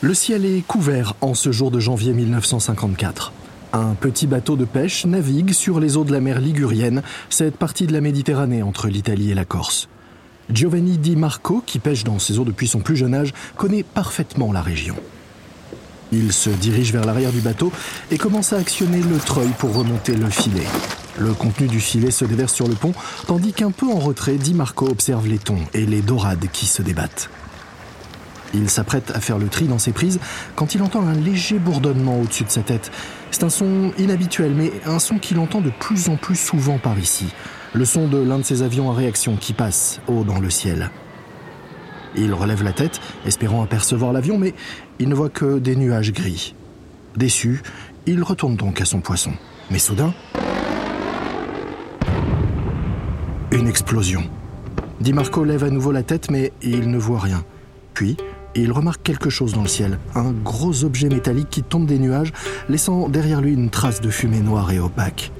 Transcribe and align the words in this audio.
Le 0.00 0.14
ciel 0.14 0.44
est 0.44 0.64
couvert 0.64 1.14
en 1.20 1.34
ce 1.34 1.50
jour 1.50 1.72
de 1.72 1.80
janvier 1.80 2.12
1954. 2.12 3.32
Un 3.72 3.94
petit 3.94 4.28
bateau 4.28 4.54
de 4.54 4.64
pêche 4.64 5.04
navigue 5.04 5.52
sur 5.52 5.80
les 5.80 5.96
eaux 5.96 6.04
de 6.04 6.12
la 6.12 6.20
mer 6.20 6.40
Ligurienne, 6.40 7.02
cette 7.30 7.56
partie 7.56 7.88
de 7.88 7.92
la 7.92 8.00
Méditerranée 8.00 8.62
entre 8.62 8.86
l'Italie 8.86 9.32
et 9.32 9.34
la 9.34 9.44
Corse. 9.44 9.88
Giovanni 10.52 10.98
Di 10.98 11.16
Marco, 11.16 11.64
qui 11.66 11.80
pêche 11.80 12.04
dans 12.04 12.20
ces 12.20 12.38
eaux 12.38 12.44
depuis 12.44 12.68
son 12.68 12.78
plus 12.78 12.96
jeune 12.96 13.12
âge, 13.12 13.34
connaît 13.56 13.82
parfaitement 13.82 14.52
la 14.52 14.62
région. 14.62 14.94
Il 16.12 16.32
se 16.32 16.50
dirige 16.50 16.92
vers 16.92 17.04
l'arrière 17.04 17.32
du 17.32 17.40
bateau 17.40 17.72
et 18.12 18.18
commence 18.18 18.52
à 18.52 18.58
actionner 18.58 19.02
le 19.02 19.18
treuil 19.18 19.50
pour 19.58 19.74
remonter 19.74 20.14
le 20.14 20.30
filet. 20.30 20.66
Le 21.18 21.34
contenu 21.34 21.66
du 21.66 21.80
filet 21.80 22.12
se 22.12 22.24
déverse 22.24 22.54
sur 22.54 22.68
le 22.68 22.74
pont, 22.76 22.92
tandis 23.26 23.52
qu'un 23.52 23.72
peu 23.72 23.86
en 23.86 23.98
retrait, 23.98 24.36
Di 24.36 24.54
Marco 24.54 24.86
observe 24.86 25.26
les 25.26 25.38
thons 25.38 25.66
et 25.74 25.86
les 25.86 26.02
dorades 26.02 26.46
qui 26.52 26.66
se 26.66 26.82
débattent. 26.82 27.28
Il 28.54 28.70
s'apprête 28.70 29.10
à 29.14 29.20
faire 29.20 29.38
le 29.38 29.48
tri 29.48 29.66
dans 29.66 29.78
ses 29.78 29.92
prises 29.92 30.20
quand 30.56 30.74
il 30.74 30.82
entend 30.82 31.06
un 31.06 31.14
léger 31.14 31.58
bourdonnement 31.58 32.20
au-dessus 32.20 32.44
de 32.44 32.50
sa 32.50 32.62
tête. 32.62 32.90
C'est 33.30 33.44
un 33.44 33.50
son 33.50 33.92
inhabituel, 33.98 34.54
mais 34.54 34.72
un 34.86 34.98
son 34.98 35.18
qu'il 35.18 35.38
entend 35.38 35.60
de 35.60 35.70
plus 35.70 36.08
en 36.08 36.16
plus 36.16 36.36
souvent 36.36 36.78
par 36.78 36.98
ici. 36.98 37.26
Le 37.74 37.84
son 37.84 38.08
de 38.08 38.18
l'un 38.18 38.38
de 38.38 38.44
ses 38.44 38.62
avions 38.62 38.90
à 38.90 38.94
réaction 38.94 39.36
qui 39.36 39.52
passe 39.52 40.00
haut 40.06 40.24
dans 40.24 40.40
le 40.40 40.50
ciel. 40.50 40.90
Il 42.16 42.32
relève 42.32 42.62
la 42.62 42.72
tête, 42.72 43.00
espérant 43.26 43.62
apercevoir 43.62 44.12
l'avion, 44.12 44.38
mais 44.38 44.54
il 44.98 45.08
ne 45.08 45.14
voit 45.14 45.28
que 45.28 45.58
des 45.58 45.76
nuages 45.76 46.12
gris. 46.12 46.54
Déçu, 47.16 47.62
il 48.06 48.22
retourne 48.22 48.56
donc 48.56 48.80
à 48.80 48.86
son 48.86 49.00
poisson. 49.00 49.32
Mais 49.70 49.78
soudain, 49.78 50.14
une 53.52 53.68
explosion. 53.68 54.22
Di 55.00 55.12
Marco 55.12 55.44
lève 55.44 55.64
à 55.64 55.70
nouveau 55.70 55.92
la 55.92 56.02
tête, 56.02 56.30
mais 56.30 56.52
il 56.62 56.90
ne 56.90 56.98
voit 56.98 57.20
rien. 57.20 57.44
Puis, 57.94 58.16
il 58.54 58.72
remarque 58.72 59.02
quelque 59.02 59.30
chose 59.30 59.52
dans 59.52 59.62
le 59.62 59.68
ciel, 59.68 59.98
un 60.14 60.32
gros 60.32 60.84
objet 60.84 61.08
métallique 61.08 61.50
qui 61.50 61.62
tombe 61.62 61.86
des 61.86 61.98
nuages, 61.98 62.32
laissant 62.68 63.08
derrière 63.08 63.40
lui 63.40 63.52
une 63.52 63.70
trace 63.70 64.00
de 64.00 64.10
fumée 64.10 64.40
noire 64.40 64.70
et 64.72 64.78
opaque. 64.78 65.32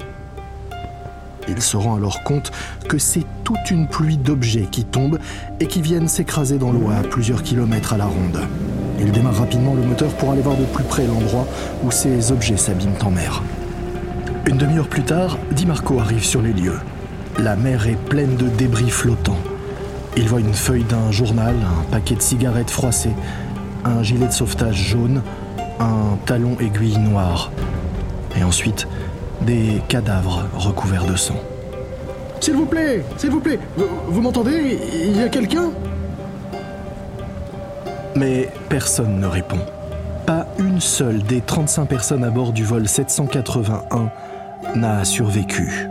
Il 1.49 1.63
se 1.63 1.77
rend 1.77 1.97
alors 1.97 2.23
compte 2.23 2.53
que 2.89 2.99
c'est 2.99 3.25
toute 3.43 3.71
une 3.71 3.89
pluie 3.89 4.19
d'objets 4.19 4.69
qui 4.71 4.85
tombent 4.85 5.19
et 5.61 5.67
qui 5.67 5.81
viennent 5.81 6.09
s'écraser 6.09 6.59
dans 6.59 6.73
l'eau 6.73 6.91
à 6.91 7.03
plusieurs 7.03 7.43
kilomètres 7.43 7.95
à 7.95 7.97
la 7.97 8.07
ronde. 8.07 8.41
Il 9.01 9.13
démarre 9.13 9.37
rapidement 9.37 9.75
le 9.75 9.83
moteur 9.83 10.11
pour 10.17 10.33
aller 10.33 10.43
voir 10.43 10.57
de 10.57 10.65
plus 10.65 10.85
près 10.85 11.07
l'endroit 11.07 11.47
où 11.85 11.91
ces 11.91 12.33
objets 12.33 12.57
s'abîment 12.57 12.99
en 13.03 13.11
mer. 13.11 13.43
Une 14.47 14.59
demi-heure 14.59 14.89
plus 14.89 15.05
tard, 15.05 15.39
Di 15.53 15.67
Marco 15.67 15.99
arrive 15.99 16.25
sur 16.25 16.43
les 16.43 16.53
lieux. 16.53 16.79
La 17.39 17.57
mer 17.57 17.87
est 17.87 17.97
pleine 18.09 18.37
de 18.37 18.49
débris 18.49 18.91
flottants. 18.91 19.39
Il 20.17 20.29
voit 20.29 20.41
une 20.41 20.55
feuille 20.55 20.85
d'un 20.85 21.11
journal, 21.11 21.55
un 21.55 21.91
paquet 21.91 22.15
de 22.15 22.23
cigarettes 22.23 22.71
froissées, 22.71 23.15
un 23.85 24.03
gilet 24.03 24.27
de 24.27 24.33
sauvetage 24.33 24.77
jaune, 24.77 25.23
un 25.81 26.17
talon 26.27 26.57
aiguille 26.61 26.99
noir. 26.99 27.51
Et 28.37 28.43
ensuite, 28.43 28.89
des 29.43 29.81
cadavres 29.89 30.47
recouverts 30.57 31.07
de 31.07 31.17
sang. 31.17 31.37
S'il 32.41 32.55
vous 32.55 32.67
plaît, 32.67 33.05
s'il 33.17 33.31
vous 33.31 33.41
plaît, 33.41 33.59
vous, 33.77 33.87
vous 34.09 34.21
m'entendez? 34.21 34.79
Il 35.05 35.17
y 35.17 35.23
a 35.23 35.29
quelqu'un? 35.29 35.71
Mais 38.17 38.49
personne 38.69 39.21
ne 39.21 39.27
répond. 39.27 39.61
Pas 40.27 40.47
une 40.59 40.81
seule 40.81 41.23
des 41.23 41.41
35 41.41 41.87
personnes 41.87 42.25
à 42.25 42.31
bord 42.31 42.53
du 42.53 42.65
vol 42.65 42.89
781 42.89 44.11
n'a 44.75 45.05
survécu. 45.05 45.89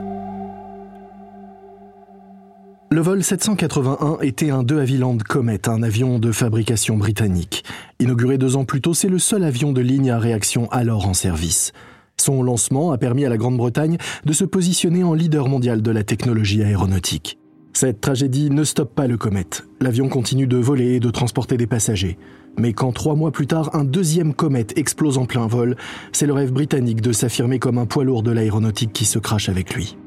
Le 2.97 3.03
vol 3.03 3.23
781 3.23 4.17
était 4.23 4.49
un 4.49 4.63
De 4.63 4.79
Havilland 4.79 5.19
Comet, 5.19 5.69
un 5.69 5.83
avion 5.83 6.17
de 6.17 6.31
fabrication 6.31 6.97
britannique. 6.97 7.63
Inauguré 7.99 8.39
deux 8.39 8.55
ans 8.55 8.65
plus 8.65 8.81
tôt, 8.81 8.95
c'est 8.95 9.07
le 9.07 9.19
seul 9.19 9.43
avion 9.43 9.71
de 9.71 9.81
ligne 9.81 10.09
à 10.09 10.17
réaction 10.17 10.67
alors 10.71 11.07
en 11.07 11.13
service. 11.13 11.73
Son 12.19 12.41
lancement 12.41 12.91
a 12.91 12.97
permis 12.97 13.23
à 13.23 13.29
la 13.29 13.37
Grande-Bretagne 13.37 13.99
de 14.25 14.33
se 14.33 14.45
positionner 14.45 15.03
en 15.03 15.13
leader 15.13 15.47
mondial 15.47 15.83
de 15.83 15.91
la 15.91 16.03
technologie 16.03 16.63
aéronautique. 16.63 17.37
Cette 17.71 18.01
tragédie 18.01 18.49
ne 18.49 18.63
stoppe 18.63 18.95
pas 18.95 19.05
le 19.05 19.17
Comet. 19.17 19.45
L'avion 19.79 20.09
continue 20.09 20.47
de 20.47 20.57
voler 20.57 20.95
et 20.95 20.99
de 20.99 21.11
transporter 21.11 21.55
des 21.55 21.67
passagers. 21.67 22.17
Mais 22.57 22.73
quand 22.73 22.93
trois 22.93 23.13
mois 23.13 23.31
plus 23.31 23.45
tard, 23.45 23.75
un 23.75 23.83
deuxième 23.83 24.33
Comet 24.33 24.65
explose 24.75 25.19
en 25.19 25.27
plein 25.27 25.45
vol, 25.45 25.75
c'est 26.13 26.25
le 26.25 26.33
rêve 26.33 26.51
britannique 26.51 27.01
de 27.01 27.11
s'affirmer 27.11 27.59
comme 27.59 27.77
un 27.77 27.85
poids 27.85 28.05
lourd 28.05 28.23
de 28.23 28.31
l'aéronautique 28.31 28.91
qui 28.91 29.05
se 29.05 29.19
crache 29.19 29.49
avec 29.49 29.75
lui. 29.75 29.97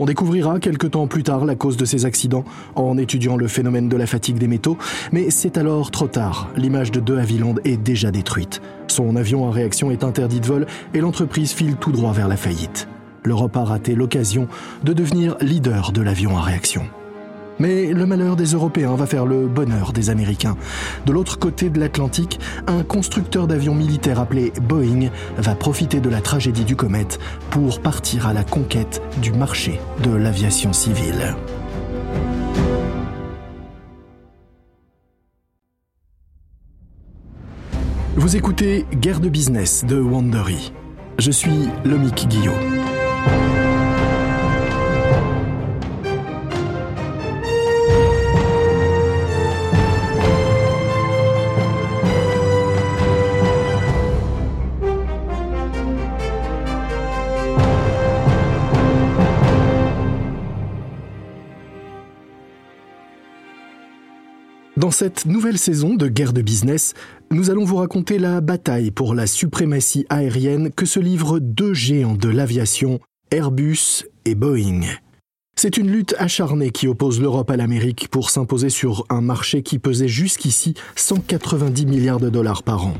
On 0.00 0.06
découvrira 0.06 0.60
quelque 0.60 0.86
temps 0.86 1.06
plus 1.06 1.22
tard 1.22 1.44
la 1.44 1.54
cause 1.54 1.76
de 1.76 1.84
ces 1.84 2.06
accidents 2.06 2.46
en 2.74 2.96
étudiant 2.96 3.36
le 3.36 3.48
phénomène 3.48 3.90
de 3.90 3.98
la 3.98 4.06
fatigue 4.06 4.38
des 4.38 4.48
métaux, 4.48 4.78
mais 5.12 5.28
c'est 5.28 5.58
alors 5.58 5.90
trop 5.90 6.06
tard. 6.06 6.48
L'image 6.56 6.90
de 6.90 7.00
De 7.00 7.18
Havilland 7.18 7.56
est 7.64 7.76
déjà 7.76 8.10
détruite. 8.10 8.62
Son 8.86 9.14
avion 9.14 9.44
en 9.44 9.50
réaction 9.50 9.90
est 9.90 10.02
interdit 10.02 10.40
de 10.40 10.46
vol 10.46 10.66
et 10.94 11.00
l'entreprise 11.00 11.52
file 11.52 11.76
tout 11.76 11.92
droit 11.92 12.14
vers 12.14 12.28
la 12.28 12.38
faillite. 12.38 12.88
L'Europe 13.24 13.58
a 13.58 13.64
raté 13.64 13.94
l'occasion 13.94 14.48
de 14.84 14.94
devenir 14.94 15.36
leader 15.42 15.92
de 15.92 16.00
l'avion 16.00 16.34
en 16.34 16.40
réaction. 16.40 16.84
Mais 17.60 17.92
le 17.92 18.06
malheur 18.06 18.36
des 18.36 18.46
Européens 18.46 18.96
va 18.96 19.06
faire 19.06 19.26
le 19.26 19.46
bonheur 19.46 19.92
des 19.92 20.10
Américains. 20.10 20.56
De 21.06 21.12
l'autre 21.12 21.38
côté 21.38 21.68
de 21.68 21.78
l'Atlantique, 21.78 22.40
un 22.66 22.82
constructeur 22.82 23.46
d'avions 23.46 23.74
militaires 23.74 24.18
appelé 24.18 24.52
Boeing 24.62 25.10
va 25.36 25.54
profiter 25.54 26.00
de 26.00 26.08
la 26.08 26.22
tragédie 26.22 26.64
du 26.64 26.74
comète 26.74 27.20
pour 27.50 27.80
partir 27.80 28.26
à 28.26 28.32
la 28.32 28.44
conquête 28.44 29.02
du 29.20 29.32
marché 29.32 29.78
de 30.02 30.10
l'aviation 30.10 30.72
civile. 30.72 31.36
Vous 38.16 38.36
écoutez 38.36 38.86
Guerre 38.94 39.20
de 39.20 39.28
business 39.28 39.84
de 39.84 40.00
Wandery. 40.00 40.72
Je 41.18 41.30
suis 41.30 41.68
Lomic 41.84 42.26
Guillot. 42.28 42.79
Cette 65.00 65.24
nouvelle 65.24 65.56
saison 65.56 65.94
de 65.94 66.08
Guerre 66.08 66.34
de 66.34 66.42
business, 66.42 66.92
nous 67.30 67.48
allons 67.48 67.64
vous 67.64 67.76
raconter 67.76 68.18
la 68.18 68.42
bataille 68.42 68.90
pour 68.90 69.14
la 69.14 69.26
suprématie 69.26 70.04
aérienne 70.10 70.70
que 70.70 70.84
se 70.84 71.00
livrent 71.00 71.38
deux 71.38 71.72
géants 71.72 72.16
de 72.16 72.28
l'aviation, 72.28 73.00
Airbus 73.30 74.04
et 74.26 74.34
Boeing. 74.34 74.82
C'est 75.56 75.78
une 75.78 75.90
lutte 75.90 76.14
acharnée 76.18 76.70
qui 76.70 76.86
oppose 76.86 77.18
l'Europe 77.18 77.50
à 77.50 77.56
l'Amérique 77.56 78.08
pour 78.10 78.28
s'imposer 78.28 78.68
sur 78.68 79.06
un 79.08 79.22
marché 79.22 79.62
qui 79.62 79.78
pesait 79.78 80.06
jusqu'ici 80.06 80.74
190 80.96 81.86
milliards 81.86 82.20
de 82.20 82.28
dollars 82.28 82.62
par 82.62 82.84
an. 82.84 82.94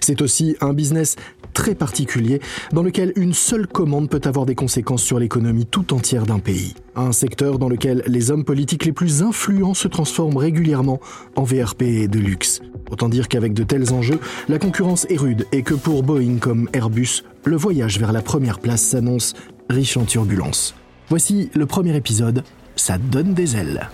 C'est 0.00 0.22
aussi 0.22 0.56
un 0.60 0.72
business 0.72 1.16
très 1.52 1.74
particulier 1.74 2.40
dans 2.72 2.82
lequel 2.82 3.12
une 3.16 3.32
seule 3.32 3.66
commande 3.66 4.10
peut 4.10 4.20
avoir 4.24 4.44
des 4.44 4.54
conséquences 4.54 5.02
sur 5.02 5.18
l'économie 5.18 5.66
tout 5.66 5.94
entière 5.94 6.26
d'un 6.26 6.40
pays. 6.40 6.74
Un 6.96 7.12
secteur 7.12 7.58
dans 7.58 7.68
lequel 7.68 8.02
les 8.06 8.30
hommes 8.30 8.44
politiques 8.44 8.84
les 8.84 8.92
plus 8.92 9.22
influents 9.22 9.74
se 9.74 9.88
transforment 9.88 10.36
régulièrement 10.36 11.00
en 11.36 11.44
VRP 11.44 12.08
de 12.08 12.18
luxe. 12.18 12.60
Autant 12.90 13.08
dire 13.08 13.28
qu'avec 13.28 13.54
de 13.54 13.62
tels 13.62 13.92
enjeux, 13.92 14.18
la 14.48 14.58
concurrence 14.58 15.06
est 15.08 15.16
rude 15.16 15.46
et 15.52 15.62
que 15.62 15.74
pour 15.74 16.02
Boeing 16.02 16.38
comme 16.38 16.68
Airbus, 16.72 17.22
le 17.44 17.56
voyage 17.56 17.98
vers 17.98 18.12
la 18.12 18.22
première 18.22 18.58
place 18.58 18.82
s'annonce 18.82 19.34
riche 19.70 19.96
en 19.96 20.04
turbulences. 20.04 20.74
Voici 21.08 21.50
le 21.54 21.66
premier 21.66 21.96
épisode, 21.96 22.44
ça 22.76 22.98
donne 22.98 23.34
des 23.34 23.56
ailes. 23.56 23.88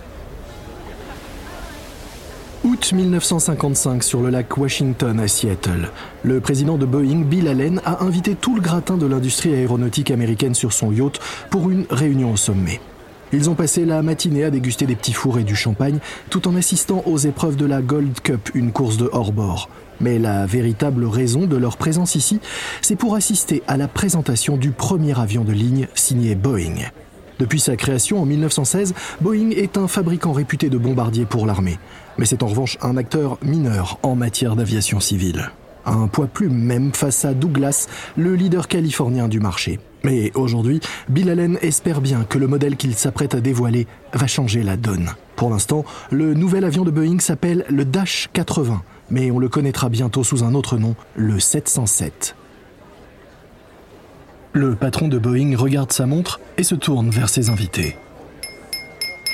Août 2.63 2.93
1955 2.93 4.03
sur 4.03 4.21
le 4.21 4.29
lac 4.29 4.55
Washington 4.55 5.19
à 5.19 5.27
Seattle. 5.27 5.89
Le 6.21 6.39
président 6.39 6.77
de 6.77 6.85
Boeing, 6.85 7.23
Bill 7.23 7.47
Allen, 7.47 7.81
a 7.85 8.03
invité 8.03 8.35
tout 8.35 8.53
le 8.53 8.61
gratin 8.61 8.97
de 8.97 9.07
l'industrie 9.07 9.51
aéronautique 9.55 10.11
américaine 10.11 10.53
sur 10.53 10.71
son 10.71 10.91
yacht 10.91 11.19
pour 11.49 11.71
une 11.71 11.85
réunion 11.89 12.33
au 12.33 12.37
sommet. 12.37 12.79
Ils 13.33 13.49
ont 13.49 13.55
passé 13.55 13.83
la 13.83 14.03
matinée 14.03 14.43
à 14.43 14.51
déguster 14.51 14.85
des 14.85 14.95
petits 14.95 15.13
fours 15.13 15.39
et 15.39 15.43
du 15.43 15.55
champagne 15.55 15.97
tout 16.29 16.47
en 16.47 16.55
assistant 16.55 17.01
aux 17.07 17.17
épreuves 17.17 17.55
de 17.55 17.65
la 17.65 17.81
Gold 17.81 18.21
Cup, 18.21 18.51
une 18.53 18.71
course 18.71 18.97
de 18.97 19.09
hors-bord. 19.11 19.67
Mais 19.99 20.19
la 20.19 20.45
véritable 20.45 21.05
raison 21.05 21.47
de 21.47 21.57
leur 21.57 21.77
présence 21.77 22.13
ici, 22.13 22.41
c'est 22.83 22.95
pour 22.95 23.15
assister 23.15 23.63
à 23.67 23.75
la 23.75 23.87
présentation 23.87 24.55
du 24.55 24.69
premier 24.69 25.19
avion 25.19 25.43
de 25.43 25.51
ligne 25.51 25.87
signé 25.95 26.35
Boeing. 26.35 26.75
Depuis 27.39 27.59
sa 27.59 27.75
création 27.75 28.21
en 28.21 28.25
1916, 28.27 28.93
Boeing 29.19 29.49
est 29.49 29.79
un 29.79 29.87
fabricant 29.87 30.31
réputé 30.31 30.69
de 30.69 30.77
bombardiers 30.77 31.25
pour 31.25 31.47
l'armée. 31.47 31.79
Mais 32.17 32.25
c'est 32.25 32.43
en 32.43 32.47
revanche 32.47 32.77
un 32.81 32.97
acteur 32.97 33.37
mineur 33.41 33.99
en 34.03 34.15
matière 34.15 34.55
d'aviation 34.55 34.99
civile. 34.99 35.51
Un 35.85 36.07
poids 36.07 36.27
plume 36.27 36.57
même 36.57 36.93
face 36.93 37.25
à 37.25 37.33
Douglas, 37.33 37.87
le 38.15 38.35
leader 38.35 38.67
californien 38.67 39.27
du 39.27 39.39
marché. 39.39 39.79
Mais 40.03 40.31
aujourd'hui, 40.35 40.79
Bill 41.09 41.29
Allen 41.29 41.57
espère 41.61 42.01
bien 42.01 42.23
que 42.23 42.37
le 42.37 42.47
modèle 42.47 42.75
qu'il 42.75 42.95
s'apprête 42.95 43.35
à 43.35 43.41
dévoiler 43.41 43.87
va 44.13 44.27
changer 44.27 44.63
la 44.63 44.77
donne. 44.77 45.11
Pour 45.35 45.49
l'instant, 45.49 45.85
le 46.11 46.33
nouvel 46.33 46.65
avion 46.65 46.83
de 46.83 46.91
Boeing 46.91 47.19
s'appelle 47.19 47.65
le 47.69 47.85
Dash 47.85 48.29
80, 48.33 48.81
mais 49.09 49.31
on 49.31 49.39
le 49.39 49.49
connaîtra 49.49 49.89
bientôt 49.89 50.23
sous 50.23 50.43
un 50.43 50.53
autre 50.53 50.77
nom, 50.77 50.95
le 51.15 51.39
707. 51.39 52.35
Le 54.53 54.75
patron 54.75 55.07
de 55.07 55.17
Boeing 55.17 55.55
regarde 55.55 55.91
sa 55.91 56.05
montre 56.05 56.39
et 56.57 56.63
se 56.63 56.75
tourne 56.75 57.09
vers 57.09 57.29
ses 57.29 57.49
invités. 57.49 57.95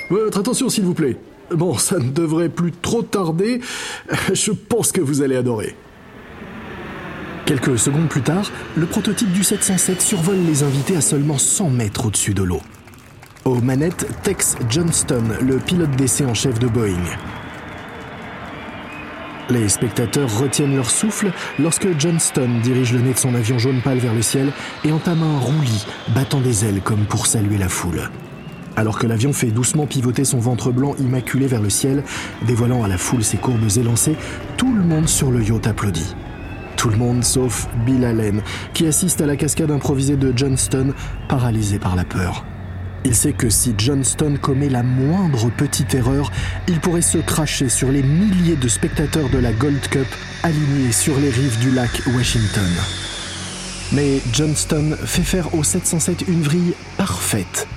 Votre 0.09 0.39
attention, 0.39 0.69
s'il 0.69 0.85
vous 0.85 0.93
plaît. 0.93 1.17
Bon, 1.51 1.77
ça 1.77 1.97
ne 1.97 2.09
devrait 2.09 2.49
plus 2.49 2.71
trop 2.71 3.03
tarder. 3.03 3.61
Je 4.33 4.51
pense 4.51 4.91
que 4.91 5.01
vous 5.01 5.21
allez 5.21 5.35
adorer. 5.35 5.75
Quelques 7.45 7.79
secondes 7.79 8.09
plus 8.09 8.21
tard, 8.21 8.51
le 8.75 8.85
prototype 8.85 9.31
du 9.31 9.43
707 9.43 10.01
survole 10.01 10.39
les 10.45 10.63
invités 10.63 10.97
à 10.97 11.01
seulement 11.01 11.37
100 11.37 11.69
mètres 11.69 12.07
au-dessus 12.07 12.33
de 12.33 12.43
l'eau. 12.43 12.61
Aux 13.45 13.61
manettes, 13.61 14.05
Tex 14.23 14.57
Johnston, 14.69 15.23
le 15.41 15.55
pilote 15.57 15.91
d'essai 15.91 16.25
en 16.25 16.33
chef 16.33 16.59
de 16.59 16.67
Boeing. 16.67 17.05
Les 19.49 19.69
spectateurs 19.69 20.39
retiennent 20.39 20.75
leur 20.75 20.91
souffle 20.91 21.31
lorsque 21.57 21.97
Johnston 21.97 22.49
dirige 22.61 22.91
le 22.91 22.99
nez 22.99 23.13
de 23.13 23.17
son 23.17 23.33
avion 23.33 23.57
jaune 23.57 23.79
pâle 23.81 23.99
vers 23.99 24.13
le 24.13 24.21
ciel 24.21 24.51
et 24.83 24.91
entame 24.91 25.23
un 25.23 25.39
roulis, 25.39 25.85
battant 26.13 26.41
des 26.41 26.65
ailes 26.65 26.81
comme 26.81 27.05
pour 27.05 27.27
saluer 27.27 27.57
la 27.57 27.69
foule. 27.69 28.09
Alors 28.77 28.99
que 28.99 29.07
l'avion 29.07 29.33
fait 29.33 29.47
doucement 29.47 29.87
pivoter 29.87 30.23
son 30.23 30.37
ventre 30.37 30.71
blanc 30.71 30.95
immaculé 30.99 31.47
vers 31.47 31.63
le 31.63 31.69
ciel, 31.71 32.03
dévoilant 32.45 32.83
à 32.83 32.87
la 32.87 32.99
foule 32.99 33.23
ses 33.23 33.37
courbes 33.37 33.71
élancées, 33.75 34.15
tout 34.55 34.71
le 34.71 34.83
monde 34.83 35.09
sur 35.09 35.31
le 35.31 35.43
yacht 35.43 35.65
applaudit. 35.65 36.15
Tout 36.75 36.89
le 36.89 36.97
monde 36.97 37.23
sauf 37.23 37.67
Bill 37.87 38.05
Allen, 38.05 38.43
qui 38.75 38.85
assiste 38.85 39.19
à 39.19 39.25
la 39.25 39.35
cascade 39.35 39.71
improvisée 39.71 40.15
de 40.15 40.31
Johnston, 40.37 40.93
paralysé 41.27 41.79
par 41.79 41.95
la 41.95 42.05
peur. 42.05 42.45
Il 43.03 43.15
sait 43.15 43.33
que 43.33 43.49
si 43.49 43.73
Johnston 43.75 44.37
commet 44.39 44.69
la 44.69 44.83
moindre 44.83 45.49
petite 45.49 45.95
erreur, 45.95 46.31
il 46.67 46.79
pourrait 46.79 47.01
se 47.01 47.17
cracher 47.17 47.69
sur 47.69 47.91
les 47.91 48.03
milliers 48.03 48.57
de 48.57 48.67
spectateurs 48.67 49.29
de 49.29 49.39
la 49.39 49.53
Gold 49.53 49.81
Cup 49.89 50.07
alignés 50.43 50.91
sur 50.91 51.19
les 51.19 51.31
rives 51.31 51.57
du 51.59 51.71
lac 51.71 52.03
Washington. 52.15 52.69
Mais 53.91 54.21
Johnston 54.33 54.95
fait 55.03 55.23
faire 55.23 55.55
au 55.55 55.63
707 55.63 56.25
une 56.27 56.43
vrille 56.43 56.73
parfaite. 56.97 57.67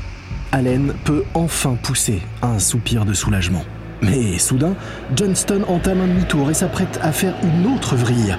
Allen 0.53 0.95
peut 1.05 1.23
enfin 1.35 1.77
pousser 1.81 2.23
un 2.43 2.59
soupir 2.59 3.05
de 3.05 3.13
soulagement. 3.13 3.65
Mais 4.03 4.39
soudain, 4.39 4.75
Johnston 5.15 5.63
entame 5.69 6.01
un 6.01 6.09
demi-tour 6.09 6.51
et 6.51 6.55
s'apprête 6.55 6.99
à 7.03 7.13
faire 7.13 7.35
une 7.45 7.73
autre 7.73 7.95
vrille. 7.95 8.37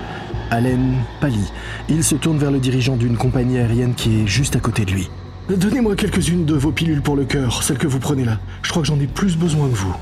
Allen 0.49 0.95
pâlit. 1.21 1.51
Il 1.87 2.03
se 2.03 2.15
tourne 2.15 2.37
vers 2.37 2.51
le 2.51 2.59
dirigeant 2.59 2.97
d'une 2.97 3.15
compagnie 3.15 3.59
aérienne 3.59 3.93
qui 3.93 4.21
est 4.21 4.27
juste 4.27 4.57
à 4.57 4.59
côté 4.59 4.83
de 4.83 4.91
lui. 4.91 5.09
Donnez-moi 5.49 5.95
quelques-unes 5.95 6.45
de 6.45 6.55
vos 6.55 6.71
pilules 6.71 7.01
pour 7.01 7.15
le 7.15 7.23
cœur, 7.23 7.63
celles 7.63 7.77
que 7.77 7.87
vous 7.87 7.99
prenez 7.99 8.25
là. 8.25 8.39
Je 8.61 8.69
crois 8.71 8.81
que 8.81 8.87
j'en 8.87 8.99
ai 8.99 9.07
plus 9.07 9.37
besoin 9.37 9.69
que 9.69 9.75
vous. 9.75 9.95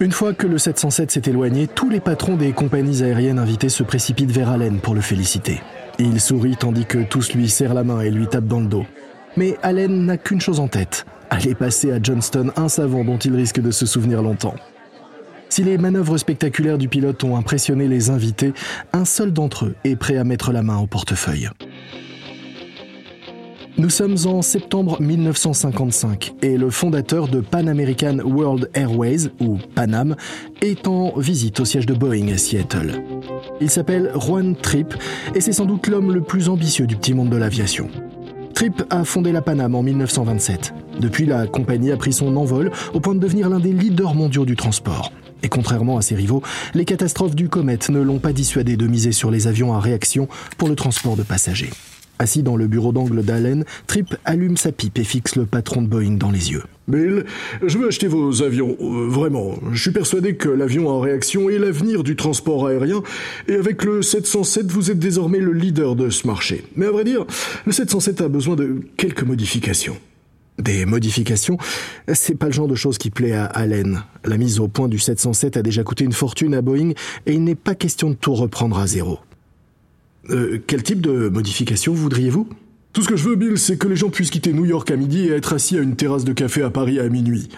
Une 0.00 0.12
fois 0.12 0.34
que 0.34 0.46
le 0.46 0.58
707 0.58 1.10
s'est 1.10 1.22
éloigné, 1.26 1.66
tous 1.66 1.88
les 1.88 2.00
patrons 2.00 2.36
des 2.36 2.52
compagnies 2.52 3.02
aériennes 3.02 3.38
invitées 3.38 3.68
se 3.68 3.82
précipitent 3.82 4.30
vers 4.30 4.50
Allen 4.50 4.80
pour 4.80 4.94
le 4.94 5.00
féliciter. 5.00 5.60
Il 5.98 6.20
sourit 6.20 6.56
tandis 6.56 6.86
que 6.86 6.98
tous 6.98 7.32
lui 7.32 7.48
serrent 7.48 7.74
la 7.74 7.84
main 7.84 8.00
et 8.00 8.10
lui 8.10 8.26
tapent 8.26 8.46
dans 8.46 8.60
le 8.60 8.66
dos. 8.66 8.86
Mais 9.36 9.56
Allen 9.62 10.06
n'a 10.06 10.16
qu'une 10.16 10.40
chose 10.40 10.60
en 10.60 10.68
tête 10.68 11.06
aller 11.30 11.54
passer 11.54 11.92
à 11.92 12.02
Johnston 12.02 12.50
un 12.56 12.68
savant 12.68 13.04
dont 13.04 13.18
il 13.18 13.34
risque 13.34 13.60
de 13.60 13.70
se 13.70 13.86
souvenir 13.86 14.22
longtemps. 14.22 14.56
Si 15.48 15.64
les 15.64 15.78
manœuvres 15.78 16.18
spectaculaires 16.18 16.78
du 16.78 16.88
pilote 16.88 17.24
ont 17.24 17.36
impressionné 17.36 17.88
les 17.88 18.10
invités, 18.10 18.52
un 18.92 19.04
seul 19.04 19.32
d'entre 19.32 19.66
eux 19.66 19.74
est 19.84 19.96
prêt 19.96 20.16
à 20.16 20.24
mettre 20.24 20.52
la 20.52 20.62
main 20.62 20.78
au 20.78 20.86
portefeuille. 20.86 21.48
Nous 23.78 23.88
sommes 23.88 24.16
en 24.26 24.42
septembre 24.42 25.00
1955 25.00 26.34
et 26.42 26.58
le 26.58 26.70
fondateur 26.70 27.28
de 27.28 27.40
Pan 27.40 27.66
American 27.66 28.18
World 28.18 28.68
Airways, 28.74 29.30
ou 29.40 29.58
Panam, 29.74 30.16
est 30.60 30.86
en 30.86 31.18
visite 31.18 31.60
au 31.60 31.64
siège 31.64 31.86
de 31.86 31.94
Boeing 31.94 32.28
à 32.28 32.36
Seattle. 32.36 33.02
Il 33.60 33.70
s'appelle 33.70 34.12
Juan 34.16 34.54
Tripp 34.54 34.94
et 35.34 35.40
c'est 35.40 35.52
sans 35.52 35.64
doute 35.64 35.86
l'homme 35.86 36.12
le 36.12 36.20
plus 36.20 36.48
ambitieux 36.48 36.86
du 36.86 36.96
petit 36.96 37.14
monde 37.14 37.30
de 37.30 37.36
l'aviation. 37.36 37.88
Tripp 38.60 38.82
a 38.90 39.04
fondé 39.04 39.32
la 39.32 39.40
Panam 39.40 39.74
en 39.74 39.82
1927. 39.82 40.74
Depuis, 41.00 41.24
la 41.24 41.46
compagnie 41.46 41.92
a 41.92 41.96
pris 41.96 42.12
son 42.12 42.36
envol 42.36 42.70
au 42.92 43.00
point 43.00 43.14
de 43.14 43.18
devenir 43.18 43.48
l'un 43.48 43.58
des 43.58 43.72
leaders 43.72 44.14
mondiaux 44.14 44.44
du 44.44 44.54
transport. 44.54 45.14
Et 45.42 45.48
contrairement 45.48 45.96
à 45.96 46.02
ses 46.02 46.14
rivaux, 46.14 46.42
les 46.74 46.84
catastrophes 46.84 47.34
du 47.34 47.48
comète 47.48 47.88
ne 47.88 48.00
l'ont 48.00 48.18
pas 48.18 48.34
dissuadé 48.34 48.76
de 48.76 48.86
miser 48.86 49.12
sur 49.12 49.30
les 49.30 49.46
avions 49.46 49.72
à 49.72 49.80
réaction 49.80 50.28
pour 50.58 50.68
le 50.68 50.74
transport 50.74 51.16
de 51.16 51.22
passagers. 51.22 51.70
Assis 52.20 52.42
dans 52.42 52.56
le 52.56 52.66
bureau 52.66 52.92
d'angle 52.92 53.22
d'Allen, 53.22 53.64
Tripp 53.86 54.14
allume 54.26 54.58
sa 54.58 54.72
pipe 54.72 54.98
et 54.98 55.04
fixe 55.04 55.36
le 55.36 55.46
patron 55.46 55.80
de 55.80 55.86
Boeing 55.86 56.18
dans 56.18 56.30
les 56.30 56.52
yeux. 56.52 56.62
Bill, 56.86 57.24
je 57.64 57.78
veux 57.78 57.88
acheter 57.88 58.08
vos 58.08 58.42
avions, 58.42 58.76
euh, 58.78 59.08
vraiment. 59.08 59.54
Je 59.72 59.80
suis 59.80 59.90
persuadé 59.90 60.36
que 60.36 60.50
l'avion 60.50 60.88
en 60.88 61.00
réaction 61.00 61.48
est 61.48 61.56
l'avenir 61.58 62.02
du 62.02 62.16
transport 62.16 62.66
aérien, 62.66 63.02
et 63.48 63.54
avec 63.54 63.84
le 63.84 64.02
707, 64.02 64.70
vous 64.70 64.90
êtes 64.90 64.98
désormais 64.98 65.38
le 65.38 65.54
leader 65.54 65.96
de 65.96 66.10
ce 66.10 66.26
marché. 66.26 66.66
Mais 66.76 66.84
à 66.84 66.90
vrai 66.90 67.04
dire, 67.04 67.24
le 67.64 67.72
707 67.72 68.20
a 68.20 68.28
besoin 68.28 68.54
de 68.54 68.82
quelques 68.98 69.22
modifications. 69.22 69.96
Des 70.58 70.84
modifications 70.84 71.56
C'est 72.12 72.34
pas 72.34 72.46
le 72.46 72.52
genre 72.52 72.68
de 72.68 72.74
choses 72.74 72.98
qui 72.98 73.08
plaît 73.08 73.32
à 73.32 73.46
Allen. 73.46 74.02
La 74.26 74.36
mise 74.36 74.60
au 74.60 74.68
point 74.68 74.88
du 74.88 74.98
707 74.98 75.56
a 75.56 75.62
déjà 75.62 75.84
coûté 75.84 76.04
une 76.04 76.12
fortune 76.12 76.52
à 76.52 76.60
Boeing, 76.60 76.90
et 77.24 77.32
il 77.32 77.44
n'est 77.44 77.54
pas 77.54 77.74
question 77.74 78.10
de 78.10 78.14
tout 78.14 78.34
reprendre 78.34 78.78
à 78.78 78.86
zéro. 78.86 79.20
Euh, 80.30 80.58
quel 80.66 80.82
type 80.82 81.00
de 81.00 81.28
modification 81.28 81.92
voudriez-vous? 81.92 82.48
Tout 82.92 83.02
ce 83.02 83.08
que 83.08 83.16
je 83.16 83.28
veux, 83.28 83.36
Bill, 83.36 83.56
c'est 83.56 83.76
que 83.76 83.86
les 83.86 83.96
gens 83.96 84.10
puissent 84.10 84.30
quitter 84.30 84.52
New 84.52 84.64
York 84.64 84.90
à 84.90 84.96
midi 84.96 85.28
et 85.28 85.30
être 85.30 85.52
assis 85.52 85.78
à 85.78 85.80
une 85.80 85.96
terrasse 85.96 86.24
de 86.24 86.32
café 86.32 86.62
à 86.62 86.70
Paris 86.70 86.98
à 86.98 87.08
minuit. 87.08 87.48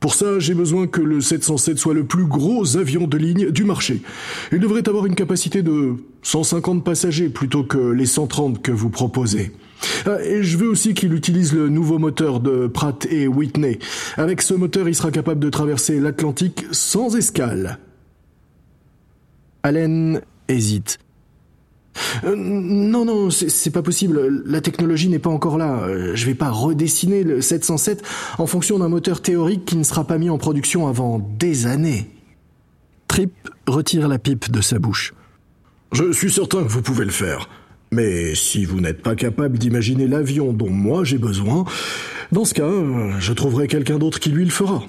Pour 0.00 0.14
ça, 0.14 0.38
j'ai 0.38 0.54
besoin 0.54 0.86
que 0.86 1.02
le 1.02 1.20
707 1.20 1.78
soit 1.78 1.92
le 1.92 2.04
plus 2.04 2.24
gros 2.24 2.78
avion 2.78 3.06
de 3.06 3.18
ligne 3.18 3.50
du 3.50 3.64
marché. 3.64 4.00
Il 4.50 4.58
devrait 4.58 4.88
avoir 4.88 5.04
une 5.04 5.14
capacité 5.14 5.62
de 5.62 5.96
150 6.22 6.82
passagers 6.82 7.28
plutôt 7.28 7.64
que 7.64 7.76
les 7.76 8.06
130 8.06 8.62
que 8.62 8.72
vous 8.72 8.88
proposez. 8.88 9.52
Ah, 10.06 10.22
et 10.22 10.42
je 10.42 10.56
veux 10.56 10.68
aussi 10.68 10.94
qu'il 10.94 11.12
utilise 11.12 11.52
le 11.52 11.68
nouveau 11.68 11.98
moteur 11.98 12.40
de 12.40 12.66
Pratt 12.66 13.06
et 13.10 13.26
Whitney. 13.26 13.78
Avec 14.16 14.40
ce 14.40 14.54
moteur, 14.54 14.88
il 14.88 14.94
sera 14.94 15.10
capable 15.10 15.40
de 15.40 15.50
traverser 15.50 16.00
l'Atlantique 16.00 16.64
sans 16.70 17.14
escale. 17.16 17.78
Allen 19.62 20.22
hésite. 20.48 20.98
Euh, 22.24 22.34
non, 22.36 23.04
non, 23.04 23.30
c'est 23.30 23.70
pas 23.70 23.82
possible. 23.82 24.42
La 24.46 24.60
technologie 24.60 25.08
n'est 25.08 25.18
pas 25.18 25.30
encore 25.30 25.58
là. 25.58 25.82
Euh, 25.82 26.12
je 26.14 26.26
vais 26.26 26.34
pas 26.34 26.50
redessiner 26.50 27.24
le 27.24 27.40
707 27.40 28.02
en 28.38 28.46
fonction 28.46 28.78
d'un 28.78 28.88
moteur 28.88 29.22
théorique 29.22 29.64
qui 29.64 29.76
ne 29.76 29.82
sera 29.82 30.04
pas 30.04 30.18
mis 30.18 30.30
en 30.30 30.38
production 30.38 30.86
avant 30.86 31.18
des 31.38 31.66
années. 31.66 32.10
Tripp 33.08 33.32
retire 33.66 34.08
la 34.08 34.18
pipe 34.18 34.50
de 34.50 34.60
sa 34.60 34.78
bouche. 34.78 35.14
Je 35.92 36.12
suis 36.12 36.30
certain 36.30 36.62
que 36.62 36.68
vous 36.68 36.82
pouvez 36.82 37.04
le 37.04 37.10
faire. 37.10 37.48
Mais 37.92 38.36
si 38.36 38.64
vous 38.64 38.80
n'êtes 38.80 39.02
pas 39.02 39.16
capable 39.16 39.58
d'imaginer 39.58 40.06
l'avion 40.06 40.52
dont 40.52 40.70
moi 40.70 41.02
j'ai 41.02 41.18
besoin, 41.18 41.64
dans 42.30 42.44
ce 42.44 42.54
cas, 42.54 42.62
euh, 42.62 43.14
je 43.18 43.32
trouverai 43.32 43.66
quelqu'un 43.66 43.98
d'autre 43.98 44.20
qui 44.20 44.30
lui 44.30 44.44
le 44.44 44.50
fera. 44.50 44.84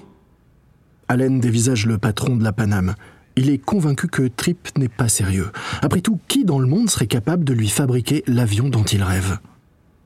Allen 1.07 1.39
dévisage 1.39 1.87
le 1.87 1.97
patron 1.97 2.35
de 2.35 2.43
la 2.43 2.53
Paname. 2.53 2.95
Il 3.35 3.49
est 3.49 3.57
convaincu 3.57 4.07
que 4.07 4.27
Tripp 4.27 4.69
n'est 4.77 4.89
pas 4.89 5.07
sérieux. 5.07 5.51
Après 5.81 6.01
tout, 6.01 6.19
qui 6.27 6.43
dans 6.45 6.59
le 6.59 6.67
monde 6.67 6.89
serait 6.89 7.07
capable 7.07 7.43
de 7.43 7.53
lui 7.53 7.69
fabriquer 7.69 8.23
l'avion 8.27 8.69
dont 8.69 8.83
il 8.83 9.03
rêve? 9.03 9.37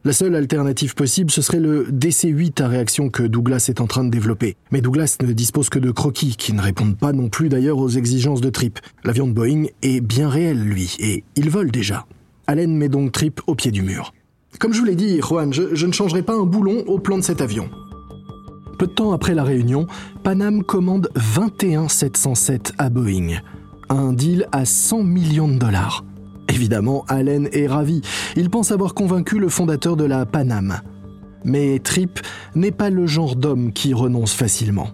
La 0.03 0.13
seule 0.13 0.35
alternative 0.35 0.93
possible, 0.93 1.31
ce 1.31 1.41
serait 1.41 1.59
le 1.59 1.87
DC-8 1.91 2.61
à 2.61 2.67
réaction 2.67 3.09
que 3.09 3.23
Douglas 3.23 3.65
est 3.69 3.81
en 3.81 3.87
train 3.87 4.03
de 4.03 4.11
développer. 4.11 4.55
Mais 4.69 4.81
Douglas 4.81 5.17
ne 5.23 5.33
dispose 5.33 5.69
que 5.69 5.79
de 5.79 5.89
croquis, 5.89 6.35
qui 6.35 6.53
ne 6.53 6.61
répondent 6.61 6.95
pas 6.95 7.11
non 7.11 7.27
plus 7.27 7.49
d'ailleurs 7.49 7.79
aux 7.79 7.89
exigences 7.89 8.39
de 8.39 8.51
Tripp. 8.51 8.77
L'avion 9.03 9.25
de 9.25 9.33
Boeing 9.33 9.65
est 9.81 10.01
bien 10.01 10.29
réel, 10.29 10.61
lui, 10.61 10.95
et 10.99 11.23
il 11.35 11.49
vole 11.49 11.71
déjà. 11.71 12.05
Allen 12.45 12.77
met 12.77 12.89
donc 12.89 13.13
Tripp 13.13 13.41
au 13.47 13.55
pied 13.55 13.71
du 13.71 13.81
mur. 13.81 14.13
Comme 14.59 14.73
je 14.73 14.79
vous 14.79 14.85
l'ai 14.85 14.95
dit, 14.95 15.19
Juan, 15.21 15.51
je, 15.51 15.73
je 15.73 15.87
ne 15.87 15.91
changerai 15.91 16.21
pas 16.21 16.35
un 16.35 16.45
boulon 16.45 16.83
au 16.85 16.99
plan 16.99 17.17
de 17.17 17.23
cet 17.23 17.41
avion. 17.41 17.67
Peu 18.77 18.87
de 18.87 18.91
temps 18.91 19.13
après 19.13 19.35
la 19.35 19.43
réunion, 19.43 19.87
Panam 20.23 20.63
commande 20.63 21.09
21 21.15 21.87
707 21.87 22.73
à 22.77 22.89
Boeing. 22.89 23.39
Un 23.89 24.11
deal 24.11 24.47
à 24.51 24.65
100 24.65 25.03
millions 25.03 25.47
de 25.47 25.57
dollars. 25.57 26.03
Évidemment, 26.49 27.05
Allen 27.07 27.47
est 27.53 27.67
ravi. 27.67 28.01
Il 28.35 28.49
pense 28.49 28.71
avoir 28.71 28.93
convaincu 28.93 29.39
le 29.39 29.49
fondateur 29.49 29.95
de 29.95 30.03
la 30.03 30.25
Panam. 30.25 30.81
Mais 31.43 31.79
Tripp 31.79 32.19
n'est 32.55 32.71
pas 32.71 32.89
le 32.89 33.07
genre 33.07 33.35
d'homme 33.35 33.71
qui 33.71 33.93
renonce 33.93 34.33
facilement. 34.33 34.89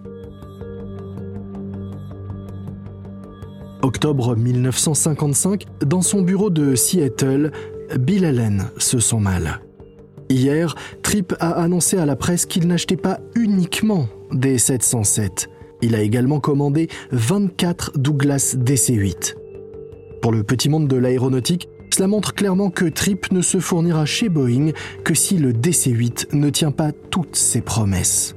Octobre 3.82 4.36
1955, 4.36 5.66
dans 5.84 6.02
son 6.02 6.22
bureau 6.22 6.50
de 6.50 6.76
Seattle, 6.76 7.50
Bill 7.98 8.24
Allen 8.24 8.66
se 8.78 9.00
sent 9.00 9.18
mal. 9.18 9.60
Hier, 10.32 10.74
Tripp 11.02 11.34
a 11.40 11.50
annoncé 11.50 11.98
à 11.98 12.06
la 12.06 12.16
presse 12.16 12.46
qu'il 12.46 12.66
n'achetait 12.66 12.96
pas 12.96 13.20
uniquement 13.34 14.08
des 14.32 14.56
707. 14.56 15.50
Il 15.82 15.94
a 15.94 16.00
également 16.00 16.40
commandé 16.40 16.88
24 17.10 17.98
Douglas 17.98 18.56
DC-8. 18.56 19.34
Pour 20.22 20.32
le 20.32 20.42
petit 20.42 20.70
monde 20.70 20.88
de 20.88 20.96
l'aéronautique, 20.96 21.68
cela 21.92 22.06
montre 22.06 22.32
clairement 22.32 22.70
que 22.70 22.86
Tripp 22.86 23.30
ne 23.30 23.42
se 23.42 23.60
fournira 23.60 24.06
chez 24.06 24.30
Boeing 24.30 24.70
que 25.04 25.12
si 25.12 25.36
le 25.36 25.52
DC-8 25.52 26.34
ne 26.34 26.48
tient 26.48 26.72
pas 26.72 26.92
toutes 27.10 27.36
ses 27.36 27.60
promesses. 27.60 28.34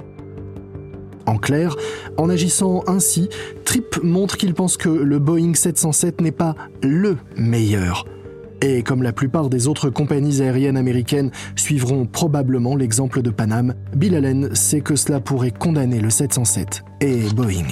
En 1.24 1.38
clair, 1.38 1.76
en 2.18 2.28
agissant 2.28 2.84
ainsi, 2.86 3.30
Tripp 3.64 4.00
montre 4.02 4.36
qu'il 4.36 4.52
pense 4.52 4.76
que 4.76 4.90
le 4.90 5.18
Boeing 5.18 5.54
707 5.54 6.20
n'est 6.20 6.30
pas 6.30 6.56
LE 6.82 7.16
meilleur. 7.36 8.04
Et 8.62 8.82
comme 8.82 9.02
la 9.02 9.12
plupart 9.12 9.48
des 9.48 9.68
autres 9.68 9.90
compagnies 9.90 10.40
aériennes 10.42 10.76
américaines 10.76 11.30
suivront 11.56 12.06
probablement 12.06 12.76
l'exemple 12.76 13.22
de 13.22 13.30
Panam, 13.30 13.74
Bill 13.94 14.14
Allen 14.14 14.54
sait 14.54 14.80
que 14.80 14.96
cela 14.96 15.20
pourrait 15.20 15.50
condamner 15.50 16.00
le 16.00 16.10
707 16.10 16.82
et 17.00 17.28
Boeing. 17.34 17.68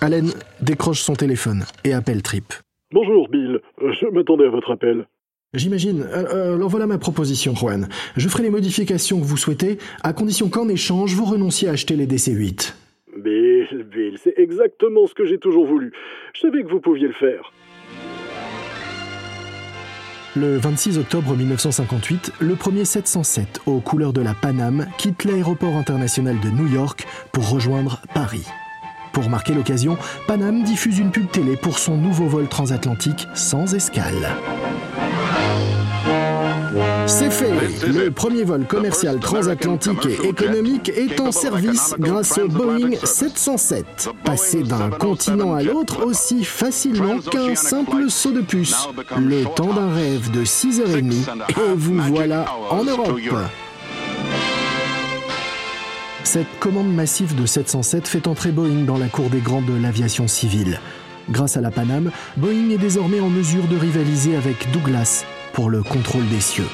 Allen 0.00 0.30
décroche 0.60 1.00
son 1.00 1.14
téléphone 1.14 1.64
et 1.84 1.92
appelle 1.92 2.22
Tripp. 2.22 2.52
Bonjour 2.92 3.28
Bill, 3.28 3.60
je 3.80 4.06
m'attendais 4.12 4.46
à 4.46 4.50
votre 4.50 4.72
appel. 4.72 5.06
J'imagine. 5.54 6.02
Euh, 6.02 6.24
euh, 6.34 6.56
alors 6.56 6.70
voilà 6.70 6.86
ma 6.86 6.98
proposition, 6.98 7.54
Juan. 7.54 7.88
Je 8.16 8.28
ferai 8.28 8.42
les 8.42 8.50
modifications 8.50 9.20
que 9.20 9.24
vous 9.24 9.36
souhaitez, 9.36 9.76
à 10.02 10.14
condition 10.14 10.48
qu'en 10.48 10.68
échange, 10.68 11.14
vous 11.14 11.26
renonciez 11.26 11.68
à 11.68 11.72
acheter 11.72 11.94
les 11.94 12.06
DC-8. 12.06 12.74
Bill, 13.18 13.84
Bill, 13.84 14.16
c'est 14.16 14.34
exactement 14.38 15.06
ce 15.06 15.14
que 15.14 15.26
j'ai 15.26 15.38
toujours 15.38 15.66
voulu. 15.66 15.92
Je 16.34 16.40
savais 16.40 16.62
que 16.62 16.68
vous 16.68 16.80
pouviez 16.80 17.06
le 17.06 17.12
faire. 17.12 17.52
Le 20.34 20.56
26 20.56 20.96
octobre 20.96 21.36
1958, 21.36 22.32
le 22.40 22.56
premier 22.56 22.86
707 22.86 23.60
aux 23.66 23.80
couleurs 23.80 24.14
de 24.14 24.22
la 24.22 24.32
Paname 24.32 24.86
quitte 24.96 25.24
l'aéroport 25.24 25.76
international 25.76 26.40
de 26.40 26.48
New 26.48 26.72
York 26.72 27.06
pour 27.32 27.50
rejoindre 27.50 28.00
Paris. 28.14 28.46
Pour 29.12 29.28
marquer 29.28 29.52
l'occasion, 29.52 29.98
Panam 30.26 30.62
diffuse 30.64 30.98
une 30.98 31.10
pub 31.10 31.30
télé 31.30 31.56
pour 31.56 31.78
son 31.78 31.98
nouveau 31.98 32.28
vol 32.28 32.48
transatlantique 32.48 33.28
sans 33.34 33.74
escale. 33.74 34.30
C'est 37.12 37.30
fait 37.30 37.52
Le 37.86 38.10
premier 38.10 38.42
vol 38.42 38.64
commercial 38.64 39.20
transatlantique 39.20 40.06
et 40.06 40.28
économique 40.28 40.88
est 40.88 41.20
en 41.20 41.30
service 41.30 41.94
grâce 41.98 42.38
au 42.38 42.48
Boeing 42.48 42.92
707. 43.04 44.08
Passé 44.24 44.62
d'un 44.62 44.88
continent 44.88 45.52
à 45.52 45.62
l'autre 45.62 46.06
aussi 46.06 46.42
facilement 46.42 47.18
qu'un 47.18 47.54
simple 47.54 48.08
saut 48.08 48.32
de 48.32 48.40
puce. 48.40 48.88
Le 49.18 49.44
temps 49.44 49.74
d'un 49.74 49.92
rêve 49.92 50.30
de 50.30 50.42
6h30 50.42 51.12
et 51.50 51.74
vous 51.76 52.00
voilà 52.00 52.46
en 52.70 52.82
Europe. 52.82 53.20
Cette 56.24 56.58
commande 56.60 56.94
massive 56.94 57.34
de 57.34 57.44
707 57.44 58.08
fait 58.08 58.26
entrer 58.26 58.52
Boeing 58.52 58.86
dans 58.86 58.96
la 58.96 59.08
cour 59.08 59.28
des 59.28 59.40
grands 59.40 59.60
de 59.60 59.74
l'aviation 59.74 60.28
civile. 60.28 60.80
Grâce 61.28 61.58
à 61.58 61.60
la 61.60 61.70
Paname, 61.70 62.10
Boeing 62.38 62.70
est 62.70 62.78
désormais 62.78 63.20
en 63.20 63.28
mesure 63.28 63.68
de 63.68 63.76
rivaliser 63.76 64.34
avec 64.34 64.72
Douglas 64.72 65.26
pour 65.52 65.68
le 65.68 65.82
contrôle 65.82 66.26
des 66.30 66.40
cieux. 66.40 66.68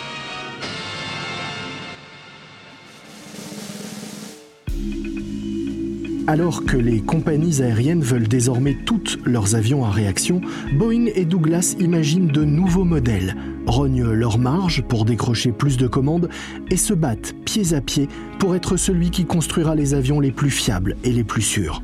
Alors 6.29 6.67
que 6.67 6.77
les 6.77 7.01
compagnies 7.01 7.63
aériennes 7.63 8.03
veulent 8.03 8.29
désormais 8.29 8.77
toutes 8.85 9.19
leurs 9.25 9.55
avions 9.55 9.87
à 9.87 9.91
réaction, 9.91 10.43
Boeing 10.75 11.07
et 11.15 11.25
Douglas 11.25 11.75
imaginent 11.81 12.29
de 12.29 12.45
nouveaux 12.45 12.85
modèles, 12.85 13.35
rognent 13.67 14.11
leurs 14.11 14.37
marges 14.37 14.83
pour 14.83 15.07
décrocher 15.07 15.53
plus 15.53 15.79
de 15.79 15.87
commandes 15.87 16.29
et 16.71 16.77
se 16.77 16.93
battent 16.93 17.35
pieds 17.47 17.73
à 17.73 17.81
pied 17.81 18.09
pour 18.39 18.55
être 18.55 18.77
celui 18.77 19.09
qui 19.09 19.25
construira 19.25 19.75
les 19.75 19.95
avions 19.95 20.21
les 20.21 20.31
plus 20.31 20.51
fiables 20.51 20.99
et 21.03 21.13
les 21.13 21.25
plus 21.25 21.41
sûrs. 21.41 21.83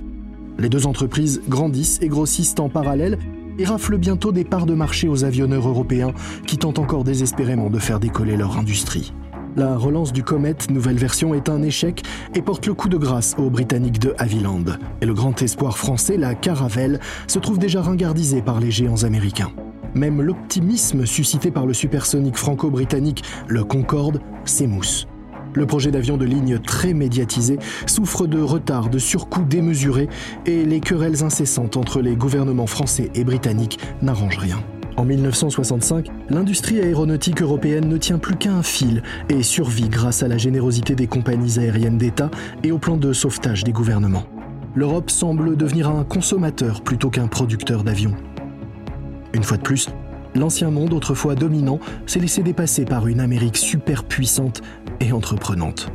Les 0.58 0.68
deux 0.68 0.86
entreprises 0.86 1.40
grandissent 1.48 1.98
et 2.02 2.08
grossissent 2.08 2.56
en 2.58 2.68
parallèle 2.68 3.18
et 3.58 3.64
raflent 3.64 3.96
bientôt 3.96 4.30
des 4.30 4.44
parts 4.44 4.66
de 4.66 4.74
marché 4.74 5.08
aux 5.08 5.24
avionneurs 5.24 5.66
européens 5.66 6.12
qui 6.46 6.58
tentent 6.58 6.78
encore 6.78 7.04
désespérément 7.04 7.70
de 7.70 7.78
faire 7.78 7.98
décoller 7.98 8.36
leur 8.36 8.58
industrie. 8.58 9.14
La 9.56 9.76
relance 9.76 10.12
du 10.12 10.24
Comet, 10.24 10.56
nouvelle 10.68 10.96
version, 10.96 11.32
est 11.32 11.48
un 11.48 11.62
échec 11.62 12.02
et 12.34 12.42
porte 12.42 12.66
le 12.66 12.74
coup 12.74 12.88
de 12.88 12.96
grâce 12.96 13.36
aux 13.38 13.50
Britanniques 13.50 14.00
de 14.00 14.12
Havilland. 14.18 14.64
Et 15.00 15.06
le 15.06 15.14
grand 15.14 15.40
espoir 15.42 15.78
français, 15.78 16.16
la 16.16 16.34
Caravelle, 16.34 16.98
se 17.28 17.38
trouve 17.38 17.58
déjà 17.58 17.80
ringardisé 17.80 18.42
par 18.42 18.58
les 18.58 18.72
géants 18.72 19.04
américains. 19.04 19.52
Même 19.94 20.20
l'optimisme 20.20 21.06
suscité 21.06 21.52
par 21.52 21.66
le 21.66 21.72
supersonique 21.72 22.36
franco-britannique, 22.36 23.22
le 23.46 23.62
Concorde, 23.62 24.20
s'émousse. 24.44 25.06
Le 25.54 25.66
projet 25.66 25.92
d'avion 25.92 26.16
de 26.16 26.24
ligne 26.24 26.58
très 26.58 26.92
médiatisé 26.92 27.60
souffre 27.86 28.26
de 28.26 28.40
retards, 28.40 28.90
de 28.90 28.98
surcoûts 28.98 29.44
démesurés 29.44 30.08
et 30.46 30.64
les 30.64 30.80
querelles 30.80 31.22
incessantes 31.22 31.76
entre 31.76 32.00
les 32.00 32.16
gouvernements 32.16 32.66
français 32.66 33.08
et 33.14 33.22
britanniques 33.22 33.78
n'arrangent 34.02 34.38
rien. 34.38 34.58
En 34.96 35.04
1965, 35.04 36.06
l'industrie 36.30 36.80
aéronautique 36.80 37.42
européenne 37.42 37.88
ne 37.88 37.96
tient 37.96 38.18
plus 38.18 38.36
qu'à 38.36 38.52
un 38.52 38.62
fil 38.62 39.02
et 39.28 39.42
survit 39.42 39.88
grâce 39.88 40.22
à 40.22 40.28
la 40.28 40.38
générosité 40.38 40.94
des 40.94 41.08
compagnies 41.08 41.58
aériennes 41.58 41.98
d'État 41.98 42.30
et 42.62 42.70
au 42.70 42.78
plan 42.78 42.96
de 42.96 43.12
sauvetage 43.12 43.64
des 43.64 43.72
gouvernements. 43.72 44.24
L'Europe 44.76 45.10
semble 45.10 45.56
devenir 45.56 45.88
un 45.88 46.04
consommateur 46.04 46.80
plutôt 46.80 47.10
qu'un 47.10 47.26
producteur 47.26 47.82
d'avions. 47.82 48.14
Une 49.32 49.42
fois 49.42 49.56
de 49.56 49.62
plus, 49.62 49.88
l'ancien 50.36 50.70
monde, 50.70 50.92
autrefois 50.92 51.34
dominant, 51.34 51.80
s'est 52.06 52.20
laissé 52.20 52.42
dépasser 52.42 52.84
par 52.84 53.08
une 53.08 53.20
Amérique 53.20 53.56
super 53.56 54.04
puissante 54.04 54.62
et 55.00 55.12
entreprenante. 55.12 55.88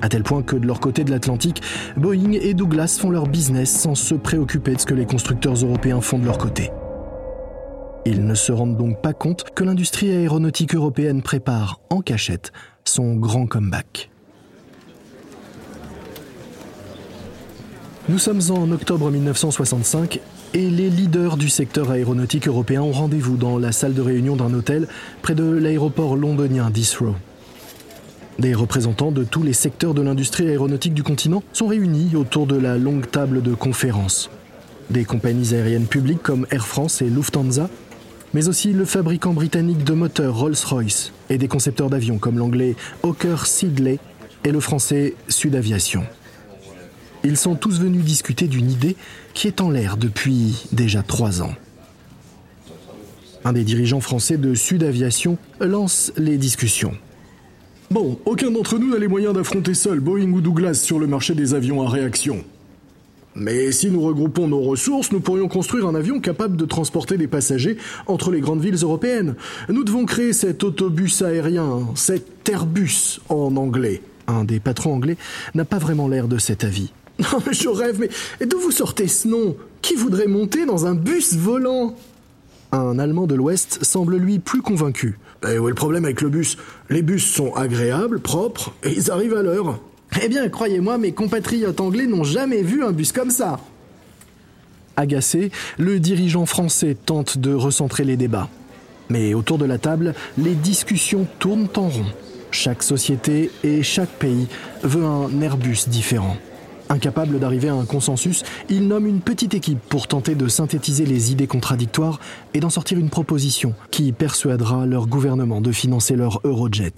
À 0.00 0.08
tel 0.08 0.22
point 0.22 0.42
que 0.42 0.56
de 0.56 0.66
leur 0.66 0.80
côté 0.80 1.04
de 1.04 1.10
l'Atlantique, 1.10 1.62
Boeing 1.96 2.32
et 2.32 2.54
Douglas 2.54 2.96
font 2.98 3.10
leur 3.10 3.28
business 3.28 3.70
sans 3.70 3.94
se 3.94 4.14
préoccuper 4.14 4.74
de 4.74 4.80
ce 4.80 4.86
que 4.86 4.94
les 4.94 5.06
constructeurs 5.06 5.54
européens 5.54 6.00
font 6.00 6.18
de 6.18 6.24
leur 6.24 6.38
côté. 6.38 6.70
Ils 8.04 8.24
ne 8.26 8.34
se 8.34 8.50
rendent 8.50 8.76
donc 8.76 9.00
pas 9.00 9.12
compte 9.12 9.44
que 9.54 9.62
l'industrie 9.62 10.10
aéronautique 10.10 10.74
européenne 10.74 11.22
prépare, 11.22 11.80
en 11.88 12.00
cachette, 12.00 12.52
son 12.84 13.14
grand 13.14 13.46
comeback. 13.46 14.10
Nous 18.08 18.18
sommes 18.18 18.40
en 18.50 18.72
octobre 18.72 19.08
1965 19.12 20.18
et 20.54 20.68
les 20.68 20.90
leaders 20.90 21.36
du 21.36 21.48
secteur 21.48 21.92
aéronautique 21.92 22.48
européen 22.48 22.82
ont 22.82 22.90
rendez-vous 22.90 23.36
dans 23.36 23.56
la 23.58 23.70
salle 23.70 23.94
de 23.94 24.02
réunion 24.02 24.34
d'un 24.34 24.52
hôtel 24.52 24.88
près 25.22 25.36
de 25.36 25.44
l'aéroport 25.44 26.16
londonien 26.16 26.70
d'Heathrow. 26.70 27.14
Des 28.40 28.54
représentants 28.54 29.12
de 29.12 29.22
tous 29.22 29.44
les 29.44 29.52
secteurs 29.52 29.94
de 29.94 30.02
l'industrie 30.02 30.48
aéronautique 30.48 30.94
du 30.94 31.04
continent 31.04 31.44
sont 31.52 31.68
réunis 31.68 32.16
autour 32.16 32.48
de 32.48 32.56
la 32.56 32.76
longue 32.78 33.08
table 33.08 33.42
de 33.42 33.54
conférence. 33.54 34.28
Des 34.90 35.04
compagnies 35.04 35.54
aériennes 35.54 35.86
publiques 35.86 36.22
comme 36.22 36.46
Air 36.50 36.66
France 36.66 37.00
et 37.00 37.08
Lufthansa 37.08 37.70
mais 38.34 38.48
aussi 38.48 38.72
le 38.72 38.84
fabricant 38.84 39.32
britannique 39.32 39.84
de 39.84 39.92
moteurs 39.92 40.38
Rolls-Royce 40.38 41.12
et 41.30 41.38
des 41.38 41.48
concepteurs 41.48 41.90
d'avions 41.90 42.18
comme 42.18 42.38
l'anglais 42.38 42.76
Hawker 43.02 43.46
Siddeley 43.46 43.98
et 44.44 44.52
le 44.52 44.60
français 44.60 45.14
Sud 45.28 45.54
Aviation. 45.54 46.04
Ils 47.24 47.36
sont 47.36 47.54
tous 47.54 47.80
venus 47.80 48.04
discuter 48.04 48.48
d'une 48.48 48.70
idée 48.70 48.96
qui 49.34 49.46
est 49.46 49.60
en 49.60 49.70
l'air 49.70 49.96
depuis 49.96 50.66
déjà 50.72 51.02
trois 51.02 51.42
ans. 51.42 51.54
Un 53.44 53.52
des 53.52 53.64
dirigeants 53.64 54.00
français 54.00 54.36
de 54.36 54.54
Sud 54.54 54.82
Aviation 54.82 55.38
lance 55.60 56.12
les 56.16 56.36
discussions. 56.36 56.94
Bon, 57.90 58.18
aucun 58.24 58.50
d'entre 58.50 58.78
nous 58.78 58.90
n'a 58.90 58.98
les 58.98 59.08
moyens 59.08 59.34
d'affronter 59.34 59.74
seul 59.74 60.00
Boeing 60.00 60.32
ou 60.32 60.40
Douglas 60.40 60.74
sur 60.74 60.98
le 60.98 61.06
marché 61.06 61.34
des 61.34 61.54
avions 61.54 61.82
à 61.82 61.90
réaction. 61.90 62.44
Mais 63.34 63.72
si 63.72 63.90
nous 63.90 64.02
regroupons 64.02 64.48
nos 64.48 64.60
ressources, 64.60 65.12
nous 65.12 65.20
pourrions 65.20 65.48
construire 65.48 65.86
un 65.86 65.94
avion 65.94 66.20
capable 66.20 66.56
de 66.56 66.64
transporter 66.64 67.16
des 67.16 67.28
passagers 67.28 67.78
entre 68.06 68.30
les 68.30 68.40
grandes 68.40 68.60
villes 68.60 68.82
européennes. 68.82 69.36
Nous 69.68 69.84
devons 69.84 70.04
créer 70.04 70.32
cet 70.32 70.64
autobus 70.64 71.22
aérien, 71.22 71.88
cet 71.94 72.48
Airbus 72.48 73.20
en 73.28 73.56
anglais. 73.56 74.02
Un 74.26 74.44
des 74.44 74.60
patrons 74.60 74.94
anglais 74.94 75.16
n'a 75.54 75.64
pas 75.64 75.78
vraiment 75.78 76.08
l'air 76.08 76.28
de 76.28 76.38
cet 76.38 76.64
avis. 76.64 76.92
Je 77.50 77.68
rêve, 77.68 77.98
mais 78.00 78.46
d'où 78.46 78.58
vous 78.58 78.70
sortez 78.70 79.08
ce 79.08 79.28
nom? 79.28 79.56
Qui 79.80 79.94
voudrait 79.94 80.26
monter 80.26 80.66
dans 80.66 80.86
un 80.86 80.94
bus 80.94 81.34
volant? 81.34 81.96
Un 82.72 82.98
Allemand 82.98 83.26
de 83.26 83.34
l'Ouest 83.34 83.84
semble 83.84 84.16
lui 84.16 84.38
plus 84.38 84.62
convaincu. 84.62 85.18
Et 85.48 85.58
où 85.58 85.66
est 85.66 85.70
le 85.70 85.74
problème 85.74 86.04
avec 86.04 86.20
le 86.20 86.28
bus? 86.28 86.56
Les 86.88 87.02
bus 87.02 87.24
sont 87.24 87.52
agréables, 87.54 88.20
propres, 88.20 88.72
et 88.82 88.90
ils 88.90 89.10
arrivent 89.10 89.36
à 89.36 89.42
l'heure. 89.42 89.80
Eh 90.20 90.28
bien, 90.28 90.48
croyez-moi, 90.48 90.98
mes 90.98 91.12
compatriotes 91.12 91.80
anglais 91.80 92.06
n'ont 92.06 92.24
jamais 92.24 92.62
vu 92.62 92.84
un 92.84 92.92
bus 92.92 93.12
comme 93.12 93.30
ça. 93.30 93.60
Agacé, 94.96 95.50
le 95.78 96.00
dirigeant 96.00 96.44
français 96.44 96.94
tente 96.94 97.38
de 97.38 97.54
recentrer 97.54 98.04
les 98.04 98.16
débats. 98.16 98.48
Mais 99.08 99.34
autour 99.34 99.58
de 99.58 99.64
la 99.64 99.78
table, 99.78 100.14
les 100.36 100.54
discussions 100.54 101.26
tournent 101.38 101.68
en 101.76 101.88
rond. 101.88 102.06
Chaque 102.50 102.82
société 102.82 103.50
et 103.64 103.82
chaque 103.82 104.10
pays 104.10 104.46
veut 104.82 105.04
un 105.04 105.40
Airbus 105.40 105.88
différent. 105.88 106.36
Incapable 106.90 107.38
d'arriver 107.38 107.68
à 107.68 107.74
un 107.74 107.86
consensus, 107.86 108.42
il 108.68 108.86
nomme 108.86 109.06
une 109.06 109.22
petite 109.22 109.54
équipe 109.54 109.80
pour 109.88 110.08
tenter 110.08 110.34
de 110.34 110.46
synthétiser 110.46 111.06
les 111.06 111.32
idées 111.32 111.46
contradictoires 111.46 112.20
et 112.52 112.60
d'en 112.60 112.68
sortir 112.68 112.98
une 112.98 113.08
proposition 113.08 113.74
qui 113.90 114.12
persuadera 114.12 114.84
leur 114.84 115.06
gouvernement 115.06 115.62
de 115.62 115.72
financer 115.72 116.16
leur 116.16 116.40
Eurojet. 116.44 116.92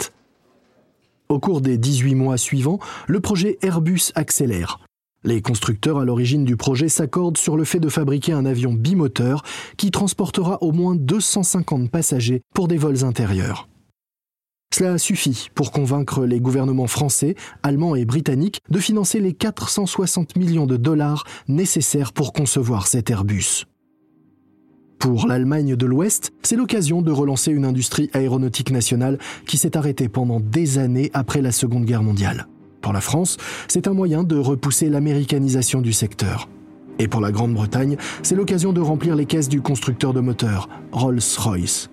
Au 1.27 1.39
cours 1.39 1.61
des 1.61 1.77
18 1.79 2.13
mois 2.13 2.37
suivants, 2.37 2.79
le 3.07 3.19
projet 3.19 3.57
Airbus 3.63 4.11
accélère. 4.13 4.79
Les 5.23 5.41
constructeurs 5.41 5.97
à 5.97 6.05
l'origine 6.05 6.45
du 6.45 6.55
projet 6.55 6.87
s'accordent 6.87 7.37
sur 7.37 7.57
le 7.57 7.63
fait 7.63 7.79
de 7.79 7.89
fabriquer 7.89 8.31
un 8.31 8.45
avion 8.45 8.73
bimoteur 8.73 9.41
qui 9.75 9.89
transportera 9.89 10.61
au 10.61 10.71
moins 10.71 10.93
250 10.95 11.89
passagers 11.89 12.41
pour 12.53 12.67
des 12.67 12.77
vols 12.77 13.03
intérieurs. 13.03 13.67
Cela 14.71 14.99
suffit 14.99 15.47
pour 15.55 15.71
convaincre 15.71 16.25
les 16.25 16.39
gouvernements 16.39 16.85
français, 16.85 17.35
allemands 17.63 17.95
et 17.95 18.05
britanniques 18.05 18.59
de 18.69 18.77
financer 18.77 19.19
les 19.19 19.33
460 19.33 20.35
millions 20.35 20.67
de 20.67 20.77
dollars 20.77 21.23
nécessaires 21.47 22.13
pour 22.13 22.33
concevoir 22.33 22.85
cet 22.85 23.09
Airbus. 23.09 23.65
Pour 24.99 25.27
l'Allemagne 25.27 25.75
de 25.75 25.85
l'Ouest, 25.85 26.31
c'est 26.41 26.55
l'occasion 26.55 27.01
de 27.01 27.11
relancer 27.11 27.51
une 27.51 27.65
industrie 27.65 28.09
aéronautique 28.13 28.71
nationale 28.71 29.19
qui 29.45 29.57
s'est 29.57 29.77
arrêtée 29.77 30.09
pendant 30.09 30.39
des 30.39 30.77
années 30.77 31.11
après 31.13 31.41
la 31.41 31.51
Seconde 31.51 31.85
Guerre 31.85 32.03
mondiale. 32.03 32.47
Pour 32.81 32.93
la 32.93 33.01
France, 33.01 33.37
c'est 33.67 33.87
un 33.87 33.93
moyen 33.93 34.23
de 34.23 34.37
repousser 34.37 34.89
l'américanisation 34.89 35.81
du 35.81 35.93
secteur. 35.93 36.49
Et 36.97 37.07
pour 37.07 37.19
la 37.19 37.31
Grande-Bretagne, 37.31 37.97
c'est 38.23 38.35
l'occasion 38.35 38.73
de 38.73 38.81
remplir 38.81 39.15
les 39.15 39.25
caisses 39.25 39.49
du 39.49 39.61
constructeur 39.61 40.13
de 40.13 40.21
moteurs, 40.21 40.69
Rolls-Royce. 40.91 41.89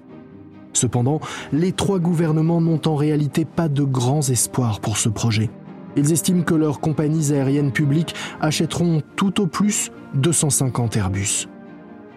Cependant, 0.73 1.21
les 1.53 1.73
trois 1.73 1.99
gouvernements 1.99 2.61
n'ont 2.61 2.81
en 2.87 2.97
réalité 2.97 3.45
pas 3.45 3.69
de 3.69 3.83
grands 3.83 4.23
espoirs 4.23 4.81
pour 4.81 4.97
ce 4.97 5.09
projet. 5.09 5.51
Ils 5.97 6.13
estiment 6.13 6.43
que 6.43 6.55
leurs 6.55 6.81
compagnies 6.81 7.33
aériennes 7.33 7.73
publiques 7.73 8.15
achèteront 8.41 9.03
tout 9.17 9.41
au 9.41 9.47
plus 9.47 9.91
250 10.15 10.97
Airbus. 10.97 11.49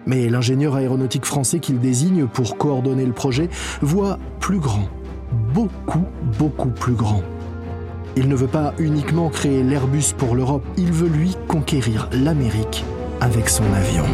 Mais 0.06 0.30
l'ingénieur 0.30 0.76
aéronautique 0.76 1.26
français 1.26 1.60
qu'il 1.60 1.80
désigne 1.80 2.28
pour 2.28 2.58
coordonner 2.58 3.06
le 3.06 3.14
projet 3.14 3.50
voit 3.82 4.20
plus 4.40 4.60
grand, 4.60 4.88
beaucoup, 5.54 6.06
beaucoup 6.38 6.70
plus 6.70 6.94
grand. 6.94 7.24
Il 8.18 8.30
ne 8.30 8.36
veut 8.36 8.48
pas 8.48 8.74
uniquement 8.80 9.30
créer 9.30 9.64
l'Airbus 9.64 10.14
pour 10.18 10.36
l'Europe, 10.36 10.64
il 10.78 10.92
veut 10.92 11.10
lui 11.10 11.36
conquérir 11.48 12.08
l'Amérique 12.14 12.86
avec 13.20 13.50
son 13.50 13.66
avion. 13.74 14.06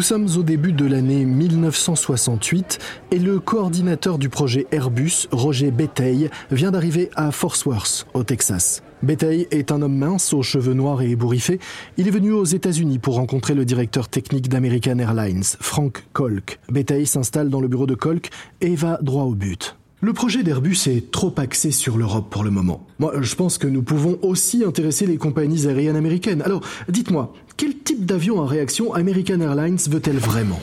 Nous 0.00 0.06
sommes 0.06 0.28
au 0.38 0.42
début 0.42 0.72
de 0.72 0.86
l'année 0.86 1.26
1968 1.26 2.78
et 3.10 3.18
le 3.18 3.38
coordinateur 3.38 4.16
du 4.16 4.30
projet 4.30 4.66
Airbus, 4.72 5.28
Roger 5.30 5.70
Béteille, 5.70 6.30
vient 6.50 6.70
d'arriver 6.70 7.10
à 7.16 7.30
Fort 7.32 7.56
Worth, 7.66 8.06
au 8.14 8.24
Texas. 8.24 8.82
Béteille 9.02 9.46
est 9.50 9.70
un 9.70 9.82
homme 9.82 9.98
mince, 9.98 10.32
aux 10.32 10.42
cheveux 10.42 10.72
noirs 10.72 11.02
et 11.02 11.10
ébouriffés. 11.10 11.60
Il 11.98 12.08
est 12.08 12.12
venu 12.12 12.32
aux 12.32 12.46
États-Unis 12.46 12.98
pour 12.98 13.16
rencontrer 13.16 13.52
le 13.52 13.66
directeur 13.66 14.08
technique 14.08 14.48
d'American 14.48 14.98
Airlines, 14.98 15.44
Frank 15.60 16.02
Kolk. 16.14 16.60
Béteille 16.70 17.06
s'installe 17.06 17.50
dans 17.50 17.60
le 17.60 17.68
bureau 17.68 17.86
de 17.86 17.94
Kolk 17.94 18.30
et 18.62 18.76
va 18.76 18.98
droit 19.02 19.24
au 19.24 19.34
but. 19.34 19.76
Le 20.02 20.14
projet 20.14 20.42
d'Airbus 20.42 20.78
est 20.86 21.10
trop 21.10 21.34
axé 21.36 21.70
sur 21.70 21.98
l'Europe 21.98 22.30
pour 22.30 22.42
le 22.42 22.50
moment. 22.50 22.86
Moi, 23.00 23.12
je 23.20 23.34
pense 23.34 23.58
que 23.58 23.66
nous 23.66 23.82
pouvons 23.82 24.18
aussi 24.22 24.64
intéresser 24.64 25.04
les 25.04 25.18
compagnies 25.18 25.66
aériennes 25.66 25.96
américaines. 25.96 26.40
Alors, 26.40 26.62
dites-moi, 26.88 27.34
quel 27.60 27.76
type 27.76 28.06
d'avion 28.06 28.40
à 28.40 28.46
réaction 28.46 28.94
American 28.94 29.38
Airlines 29.38 29.76
veut-elle 29.90 30.16
vraiment 30.16 30.62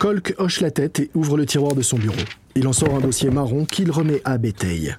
Kolk 0.00 0.34
hoche 0.38 0.60
la 0.60 0.72
tête 0.72 0.98
et 0.98 1.10
ouvre 1.14 1.36
le 1.36 1.46
tiroir 1.46 1.76
de 1.76 1.82
son 1.82 1.98
bureau. 1.98 2.16
Il 2.56 2.66
en 2.66 2.72
sort 2.72 2.96
un 2.96 2.98
dossier 2.98 3.30
marron 3.30 3.64
qu'il 3.64 3.92
remet 3.92 4.20
à 4.24 4.36
Béteille. 4.36 4.96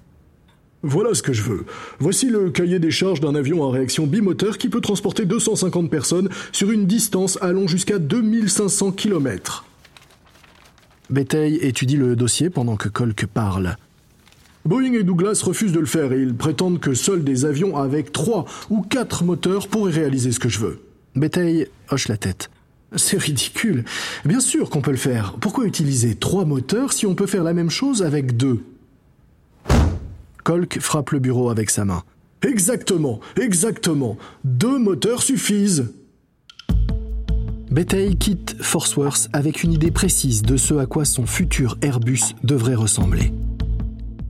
Voilà 0.83 1.13
ce 1.13 1.21
que 1.21 1.33
je 1.33 1.41
veux. 1.41 1.65
Voici 1.99 2.29
le 2.29 2.49
cahier 2.49 2.79
des 2.79 2.91
charges 2.91 3.19
d'un 3.19 3.35
avion 3.35 3.67
à 3.67 3.71
réaction 3.73 4.07
bimoteur 4.07 4.57
qui 4.57 4.69
peut 4.69 4.79
transporter 4.79 5.25
250 5.25 5.91
personnes 5.91 6.29
sur 6.53 6.71
une 6.71 6.85
distance 6.85 7.37
allant 7.41 7.67
jusqu'à 7.67 7.99
2500 7.99 8.93
km. 8.93 9.65
Béteille 11.09 11.57
étudie 11.57 11.97
le 11.97 12.15
dossier 12.15 12.49
pendant 12.49 12.77
que 12.77 12.87
Kolk 12.87 13.25
parle. 13.25 13.75
Boeing 14.63 14.93
et 14.93 15.03
Douglas 15.03 15.41
refusent 15.43 15.73
de 15.73 15.81
le 15.81 15.85
faire 15.87 16.13
et 16.13 16.21
ils 16.21 16.35
prétendent 16.35 16.79
que 16.79 16.93
seuls 16.93 17.25
des 17.25 17.43
avions 17.43 17.75
avec 17.75 18.13
trois 18.13 18.45
ou 18.69 18.81
quatre 18.81 19.25
moteurs 19.25 19.67
pourraient 19.67 19.91
réaliser 19.91 20.31
ce 20.31 20.39
que 20.39 20.47
je 20.47 20.59
veux. 20.59 20.79
Béteille 21.15 21.67
hoche 21.89 22.07
la 22.07 22.17
tête. 22.17 22.49
C'est 22.95 23.17
ridicule. 23.17 23.85
Bien 24.25 24.39
sûr 24.39 24.69
qu'on 24.69 24.81
peut 24.81 24.91
le 24.91 24.97
faire. 24.97 25.35
Pourquoi 25.39 25.65
utiliser 25.65 26.15
trois 26.15 26.45
moteurs 26.45 26.93
si 26.93 27.05
on 27.05 27.15
peut 27.15 27.27
faire 27.27 27.43
la 27.43 27.53
même 27.53 27.69
chose 27.69 28.03
avec 28.03 28.37
deux? 28.37 28.63
Kolk 30.43 30.79
frappe 30.79 31.11
le 31.11 31.19
bureau 31.19 31.49
avec 31.49 31.69
sa 31.69 31.85
main. 31.85 32.03
Exactement, 32.43 33.19
exactement. 33.39 34.17
Deux 34.43 34.79
moteurs 34.79 35.21
suffisent. 35.21 35.93
Béteille 37.69 38.17
quitte 38.17 38.57
Worth 38.97 39.29
avec 39.31 39.63
une 39.63 39.71
idée 39.71 39.91
précise 39.91 40.41
de 40.41 40.57
ce 40.57 40.73
à 40.73 40.85
quoi 40.85 41.05
son 41.05 41.25
futur 41.25 41.77
Airbus 41.81 42.35
devrait 42.43 42.75
ressembler. 42.75 43.31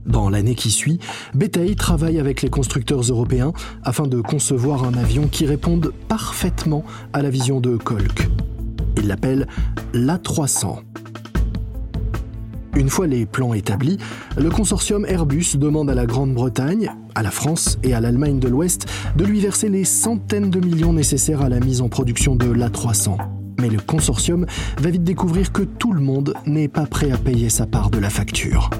Dans 0.06 0.28
l'année 0.28 0.54
qui 0.54 0.70
suit, 0.70 0.98
Béteille 1.34 1.76
travaille 1.76 2.18
avec 2.18 2.42
les 2.42 2.50
constructeurs 2.50 3.02
européens 3.02 3.52
afin 3.84 4.06
de 4.06 4.20
concevoir 4.20 4.84
un 4.84 4.94
avion 4.94 5.28
qui 5.28 5.46
réponde 5.46 5.92
parfaitement 6.08 6.84
à 7.12 7.22
la 7.22 7.30
vision 7.30 7.60
de 7.60 7.76
Kolk. 7.76 8.28
Il 8.96 9.06
l'appelle 9.06 9.46
l'A300. 9.94 10.80
Une 12.74 12.88
fois 12.88 13.06
les 13.06 13.26
plans 13.26 13.52
établis, 13.52 13.98
le 14.36 14.48
consortium 14.50 15.04
Airbus 15.06 15.56
demande 15.56 15.90
à 15.90 15.94
la 15.94 16.06
Grande-Bretagne, 16.06 16.90
à 17.14 17.22
la 17.22 17.30
France 17.30 17.78
et 17.82 17.94
à 17.94 18.00
l'Allemagne 18.00 18.38
de 18.38 18.48
l'Ouest 18.48 18.86
de 19.16 19.24
lui 19.24 19.40
verser 19.40 19.68
les 19.68 19.84
centaines 19.84 20.50
de 20.50 20.58
millions 20.58 20.92
nécessaires 20.92 21.42
à 21.42 21.48
la 21.48 21.60
mise 21.60 21.82
en 21.82 21.88
production 21.88 22.34
de 22.34 22.46
l'A300. 22.46 23.18
Mais 23.60 23.68
le 23.68 23.78
consortium 23.78 24.46
va 24.78 24.90
vite 24.90 25.04
découvrir 25.04 25.52
que 25.52 25.62
tout 25.62 25.92
le 25.92 26.00
monde 26.00 26.34
n'est 26.46 26.68
pas 26.68 26.86
prêt 26.86 27.12
à 27.12 27.18
payer 27.18 27.50
sa 27.50 27.66
part 27.66 27.90
de 27.90 27.98
la 27.98 28.10
facture. 28.10 28.70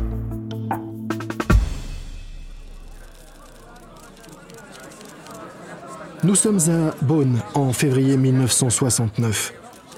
Nous 6.25 6.37
sommes 6.37 6.61
à 6.69 6.95
Bonn 7.05 7.41
en 7.55 7.73
février 7.73 8.17
1969. 8.17 9.53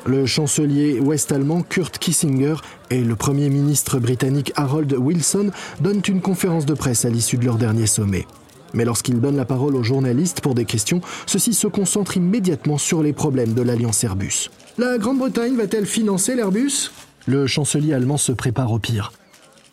Le 0.06 0.24
chancelier 0.24 0.98
ouest-allemand 0.98 1.60
Kurt 1.60 1.98
Kissinger 1.98 2.54
et 2.88 3.04
le 3.04 3.14
Premier 3.14 3.50
ministre 3.50 3.98
britannique 3.98 4.50
Harold 4.56 4.90
Wilson 4.94 5.50
donnent 5.80 6.00
une 6.08 6.22
conférence 6.22 6.64
de 6.64 6.72
presse 6.72 7.04
à 7.04 7.10
l'issue 7.10 7.37
de 7.37 7.44
leur 7.44 7.58
dernier 7.58 7.87
sommet. 7.87 8.26
Mais 8.72 8.87
lorsqu'ils 8.87 9.20
donnent 9.20 9.37
la 9.37 9.44
parole 9.44 9.76
aux 9.76 9.82
journalistes 9.82 10.40
pour 10.40 10.54
des 10.54 10.64
questions, 10.64 11.02
ceux-ci 11.26 11.52
se 11.52 11.66
concentrent 11.66 12.16
immédiatement 12.16 12.78
sur 12.78 13.02
les 13.02 13.12
problèmes 13.12 13.52
de 13.52 13.60
l'alliance 13.60 14.02
Airbus. 14.02 14.48
La 14.78 14.96
Grande-Bretagne 14.96 15.56
va-t-elle 15.56 15.84
financer 15.84 16.34
l'Airbus? 16.34 16.90
Le 17.26 17.46
chancelier 17.46 17.92
allemand 17.92 18.16
se 18.16 18.32
prépare 18.32 18.72
au 18.72 18.78
pire. 18.78 19.12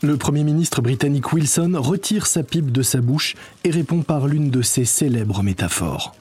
Le 0.01 0.17
Premier 0.17 0.43
ministre 0.43 0.81
britannique 0.81 1.31
Wilson 1.31 1.75
retire 1.75 2.27
sa 2.27 2.43
pipe 2.43 2.73
de 2.73 2.81
sa 2.81 2.99
bouche 2.99 3.35
et 3.63 3.71
répond 3.71 4.01
par 4.01 4.27
l'une 4.27 4.49
de 4.49 4.61
ses 4.61 4.83
célèbres 4.83 5.43
métaphores. 5.43 6.13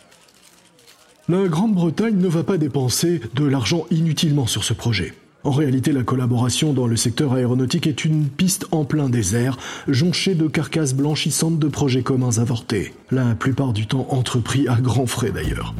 La 1.30 1.46
Grande-Bretagne 1.46 2.16
ne 2.16 2.26
va 2.26 2.42
pas 2.42 2.58
dépenser 2.58 3.20
de 3.36 3.44
l'argent 3.44 3.86
inutilement 3.92 4.48
sur 4.48 4.64
ce 4.64 4.72
projet. 4.72 5.14
En 5.44 5.52
réalité, 5.52 5.92
la 5.92 6.02
collaboration 6.02 6.72
dans 6.72 6.88
le 6.88 6.96
secteur 6.96 7.34
aéronautique 7.34 7.86
est 7.86 8.04
une 8.04 8.26
piste 8.26 8.66
en 8.72 8.84
plein 8.84 9.08
désert, 9.08 9.56
jonchée 9.86 10.34
de 10.34 10.48
carcasses 10.48 10.92
blanchissantes 10.92 11.60
de 11.60 11.68
projets 11.68 12.02
communs 12.02 12.38
avortés, 12.38 12.94
la 13.12 13.36
plupart 13.36 13.72
du 13.72 13.86
temps 13.86 14.08
entrepris 14.10 14.66
à 14.66 14.80
grands 14.80 15.06
frais 15.06 15.30
d'ailleurs. 15.30 15.76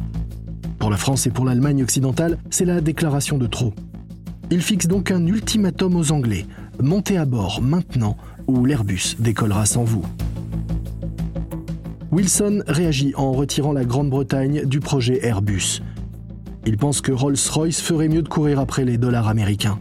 Pour 0.79 0.89
la 0.89 0.95
France 0.95 1.27
et 1.27 1.31
pour 1.31 1.43
l'Allemagne 1.43 1.83
occidentale, 1.83 2.37
c'est 2.49 2.63
la 2.63 2.79
déclaration 2.79 3.37
de 3.37 3.45
trop. 3.45 3.73
Il 4.51 4.61
fixe 4.61 4.87
donc 4.87 5.11
un 5.11 5.27
ultimatum 5.27 5.97
aux 5.97 6.13
Anglais. 6.13 6.45
Montez 6.79 7.17
à 7.17 7.25
bord 7.25 7.61
maintenant 7.61 8.15
ou 8.47 8.63
l'Airbus 8.63 9.17
décollera 9.19 9.65
sans 9.65 9.83
vous. 9.83 10.05
Wilson 12.11 12.61
réagit 12.67 13.13
en 13.15 13.31
retirant 13.31 13.71
la 13.71 13.85
Grande-Bretagne 13.85 14.65
du 14.65 14.81
projet 14.81 15.25
Airbus. 15.25 15.81
Il 16.65 16.75
pense 16.75 16.99
que 16.99 17.13
Rolls-Royce 17.13 17.79
ferait 17.79 18.09
mieux 18.09 18.21
de 18.21 18.27
courir 18.27 18.59
après 18.59 18.83
les 18.83 18.97
dollars 18.97 19.29
américains. 19.29 19.79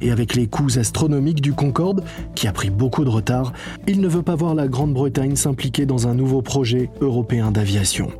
Et 0.00 0.10
avec 0.10 0.34
les 0.34 0.48
coûts 0.48 0.78
astronomiques 0.78 1.42
du 1.42 1.52
Concorde, 1.52 2.02
qui 2.34 2.48
a 2.48 2.52
pris 2.52 2.70
beaucoup 2.70 3.04
de 3.04 3.10
retard, 3.10 3.52
il 3.86 4.00
ne 4.00 4.08
veut 4.08 4.22
pas 4.22 4.34
voir 4.34 4.56
la 4.56 4.66
Grande-Bretagne 4.66 5.36
s'impliquer 5.36 5.86
dans 5.86 6.08
un 6.08 6.14
nouveau 6.14 6.42
projet 6.42 6.90
européen 7.00 7.52
d'aviation. 7.52 8.10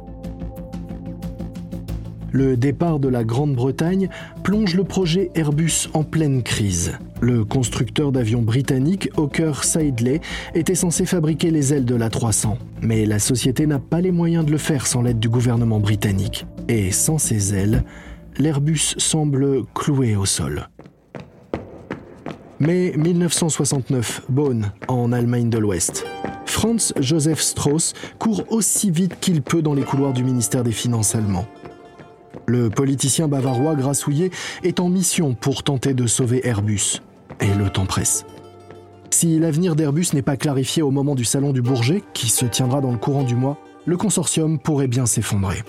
Le 2.32 2.56
départ 2.56 3.00
de 3.00 3.08
la 3.08 3.24
Grande-Bretagne 3.24 4.08
plonge 4.42 4.74
le 4.74 4.84
projet 4.84 5.30
Airbus 5.34 5.88
en 5.94 6.04
pleine 6.04 6.42
crise. 6.42 6.92
Le 7.20 7.44
constructeur 7.44 8.12
d'avions 8.12 8.42
britannique 8.42 9.10
Hawker 9.16 9.64
Siddeley 9.64 10.20
était 10.54 10.74
censé 10.74 11.06
fabriquer 11.06 11.50
les 11.50 11.74
ailes 11.74 11.84
de 11.84 11.94
la 11.94 12.08
300, 12.08 12.56
mais 12.82 13.04
la 13.04 13.18
société 13.18 13.66
n'a 13.66 13.78
pas 13.78 14.00
les 14.00 14.12
moyens 14.12 14.44
de 14.46 14.50
le 14.50 14.58
faire 14.58 14.86
sans 14.86 15.02
l'aide 15.02 15.18
du 15.18 15.28
gouvernement 15.28 15.80
britannique. 15.80 16.46
Et 16.68 16.92
sans 16.92 17.18
ces 17.18 17.54
ailes, 17.54 17.84
l'Airbus 18.38 18.94
semble 18.96 19.64
cloué 19.74 20.16
au 20.16 20.24
sol. 20.24 20.68
Mai 22.60 22.92
1969, 22.96 24.22
Bonn, 24.28 24.72
en 24.86 25.12
Allemagne 25.12 25.50
de 25.50 25.58
l'Ouest. 25.58 26.06
Franz 26.44 26.92
Joseph 27.00 27.40
Strauss 27.40 27.94
court 28.18 28.44
aussi 28.50 28.90
vite 28.90 29.18
qu'il 29.20 29.40
peut 29.40 29.62
dans 29.62 29.72
les 29.72 29.82
couloirs 29.82 30.12
du 30.12 30.24
ministère 30.24 30.62
des 30.62 30.72
Finances 30.72 31.14
allemand. 31.14 31.46
Le 32.50 32.68
politicien 32.68 33.28
bavarois 33.28 33.76
grassouillé 33.76 34.32
est 34.64 34.80
en 34.80 34.88
mission 34.88 35.34
pour 35.34 35.62
tenter 35.62 35.94
de 35.94 36.08
sauver 36.08 36.44
Airbus. 36.48 37.00
Et 37.38 37.54
le 37.54 37.70
temps 37.70 37.86
presse. 37.86 38.26
Si 39.10 39.38
l'avenir 39.38 39.76
d'Airbus 39.76 40.06
n'est 40.14 40.22
pas 40.22 40.36
clarifié 40.36 40.82
au 40.82 40.90
moment 40.90 41.14
du 41.14 41.24
salon 41.24 41.52
du 41.52 41.62
Bourget, 41.62 42.02
qui 42.12 42.28
se 42.28 42.44
tiendra 42.44 42.80
dans 42.80 42.90
le 42.90 42.98
courant 42.98 43.22
du 43.22 43.36
mois, 43.36 43.56
le 43.86 43.96
consortium 43.96 44.58
pourrait 44.58 44.88
bien 44.88 45.06
s'effondrer. 45.06 45.62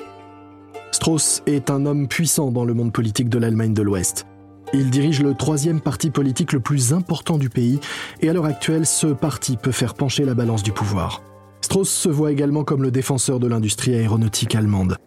Strauss 0.92 1.44
est 1.46 1.70
un 1.70 1.86
homme 1.86 2.08
puissant 2.08 2.50
dans 2.50 2.66
le 2.66 2.74
monde 2.74 2.94
politique 2.94 3.30
de 3.30 3.38
l'Allemagne 3.38 3.76
de 3.76 3.84
l'Ouest. 3.84 4.26
Il 4.74 4.90
dirige 4.90 5.22
le 5.22 5.36
troisième 5.36 5.82
parti 5.82 6.10
politique 6.10 6.52
le 6.52 6.62
plus 6.62 6.94
important 6.94 7.38
du 7.38 7.50
pays, 7.50 7.80
et 8.22 8.30
à 8.30 8.34
l'heure 8.34 8.46
actuelle, 8.46 8.88
ce 8.88 9.06
parti 9.06 9.56
peut 9.56 9.72
faire 9.72 9.94
pencher 9.94 10.26
la 10.26 10.34
balance 10.34 10.64
du 10.64 10.72
pouvoir. 10.72 11.22
Strauss 11.62 11.92
se 11.92 12.10
voit 12.10 12.32
également 12.32 12.64
comme 12.64 12.82
le 12.82 12.90
défenseur 12.90 13.40
de 13.40 13.46
l'industrie 13.46 13.94
aéronautique 13.94 14.56
allemande. 14.56 14.98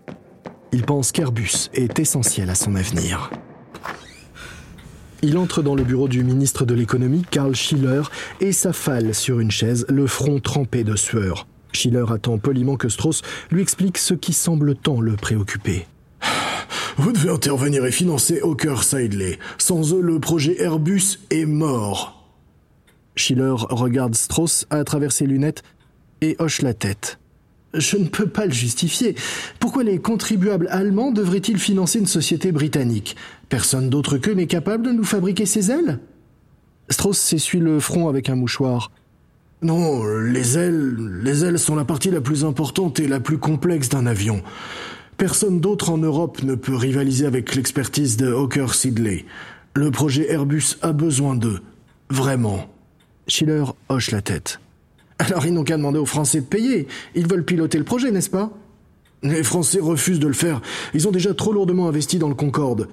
Il 0.75 0.83
pense 0.83 1.13
qu'Airbus 1.13 1.71
est 1.73 2.01
essentiel 2.01 2.51
à 2.51 2.57
son 2.57 2.75
avenir. 2.75 3.31
Il 5.23 5.39
entre 5.39 5.63
dans 5.63 5.77
le 5.77 5.85
bureau 5.85 6.09
du 6.09 6.25
ministre 6.25 6.65
de 6.65 6.75
l'économie, 6.75 7.25
Karl 7.31 7.55
Schiller, 7.55 8.03
et 8.41 8.51
s'affale 8.51 9.15
sur 9.15 9.39
une 9.39 9.53
chaise, 9.53 9.87
le 9.89 10.09
front 10.09 10.41
trempé 10.41 10.83
de 10.83 10.97
sueur. 10.97 11.47
Schiller 11.73 12.07
attend 12.09 12.39
poliment 12.39 12.75
que 12.77 12.89
Strauss 12.89 13.23
lui 13.53 13.63
explique 13.63 13.99
ce 13.99 14.15
qui 14.15 14.33
semble 14.33 14.75
tant 14.75 15.01
le 15.01 15.15
préoccuper. 15.15 15.87
Vous 16.97 17.13
devez 17.13 17.31
intervenir 17.31 17.85
et 17.85 17.93
financer 17.93 18.41
Hawker 18.43 18.83
Sidley. 18.83 19.39
Sans 19.59 19.95
eux, 19.95 20.03
le 20.03 20.19
projet 20.19 20.61
Airbus 20.61 21.21
est 21.31 21.47
mort. 21.47 22.29
Schiller 23.15 23.55
regarde 23.71 24.17
Strauss 24.17 24.67
à 24.71 24.83
travers 24.83 25.13
ses 25.13 25.27
lunettes 25.27 25.63
et 26.21 26.35
hoche 26.41 26.63
la 26.63 26.75
tête. 26.75 27.21
Je 27.75 27.97
ne 27.97 28.07
peux 28.07 28.29
pas 28.29 28.47
le 28.47 28.53
justifier. 28.53 29.17
Pourquoi 29.59 29.83
les 29.83 29.99
contribuables 29.99 30.69
allemands 30.71 31.11
devraient-ils 31.11 31.59
financer 31.59 31.99
une 31.99 32.07
société 32.07 32.53
britannique? 32.53 33.17
Personne 33.49 33.91
d'autre 33.91 34.17
qu'eux 34.17 34.35
n'est 34.35 34.47
capable 34.47 34.87
de 34.87 34.93
nous 34.93 35.05
fabriquer 35.05 35.45
ces 35.45 35.71
ailes? 35.71 35.99
Strauss 36.89 37.19
s'essuie 37.19 37.61
le 37.61 37.81
front 37.81 38.09
avec 38.09 38.29
un 38.29 38.37
mouchoir. 38.37 38.91
Non, 39.63 40.05
les 40.05 40.59
ailes, 40.59 40.95
les 41.23 41.45
ailes 41.45 41.59
sont 41.59 41.75
la 41.75 41.85
partie 41.85 42.11
la 42.11 42.21
plus 42.21 42.45
importante 42.45 43.01
et 43.01 43.09
la 43.09 43.21
plus 43.21 43.39
complexe 43.39 43.89
d'un 43.89 44.07
avion. 44.07 44.43
Personne 45.17 45.61
d'autre 45.61 45.91
en 45.91 45.99
Europe 45.99 46.43
ne 46.43 46.55
peut 46.55 46.77
rivaliser 46.77 47.25
avec 47.25 47.55
l'expertise 47.55 48.17
de 48.17 48.33
Hawker 48.33 48.75
Sidley. 48.75 49.25
Le 49.75 49.91
projet 49.91 50.31
Airbus 50.31 50.77
a 50.83 50.93
besoin 50.93 51.35
d'eux. 51.35 51.61
Vraiment. 52.11 52.67
Schiller 53.27 53.65
hoche 53.89 54.11
la 54.11 54.23
tête. 54.23 54.61
Alors 55.19 55.47
ils 55.47 55.55
n'ont 55.55 55.65
qu'à 55.65 55.77
demander 55.77 55.99
aux 55.99 56.07
Français 56.07 56.41
de 56.41 56.47
payer. 56.47 56.87
Ils 57.15 57.27
veulent 57.27 57.45
piloter 57.45 57.79
le 57.79 57.85
projet, 57.85 58.11
n'est-ce 58.11 58.31
pas? 58.31 58.51
Les 59.23 59.43
Français 59.43 59.81
refusent 59.81 60.21
de 60.21 60.27
le 60.27 60.35
faire. 60.35 60.61
Ils 60.93 61.09
ont 61.09 61.13
déjà 61.13 61.33
trop 61.33 61.53
lourdement 61.53 61.89
investi 61.89 62.19
dans 62.19 62.29
le 62.29 62.35
Concorde. 62.35 62.89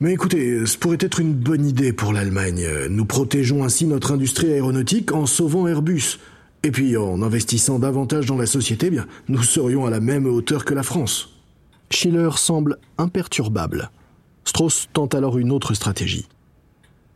Mais 0.00 0.12
écoutez, 0.12 0.64
ce 0.64 0.78
pourrait 0.78 0.98
être 1.00 1.18
une 1.18 1.34
bonne 1.34 1.66
idée 1.66 1.92
pour 1.92 2.12
l'Allemagne. 2.12 2.68
Nous 2.88 3.04
protégeons 3.04 3.64
ainsi 3.64 3.84
notre 3.84 4.12
industrie 4.12 4.52
aéronautique 4.52 5.12
en 5.12 5.26
sauvant 5.26 5.66
Airbus. 5.66 6.18
Et 6.62 6.70
puis 6.70 6.96
en 6.96 7.22
investissant 7.22 7.80
davantage 7.80 8.26
dans 8.26 8.36
la 8.36 8.46
société, 8.46 8.90
bien, 8.90 9.06
nous 9.28 9.42
serions 9.42 9.86
à 9.86 9.90
la 9.90 10.00
même 10.00 10.26
hauteur 10.26 10.64
que 10.64 10.74
la 10.74 10.84
France. 10.84 11.34
Schiller 11.90 12.30
semble 12.36 12.78
imperturbable. 12.96 13.90
Strauss 14.44 14.88
tente 14.92 15.14
alors 15.14 15.38
une 15.38 15.50
autre 15.50 15.74
stratégie. 15.74 16.28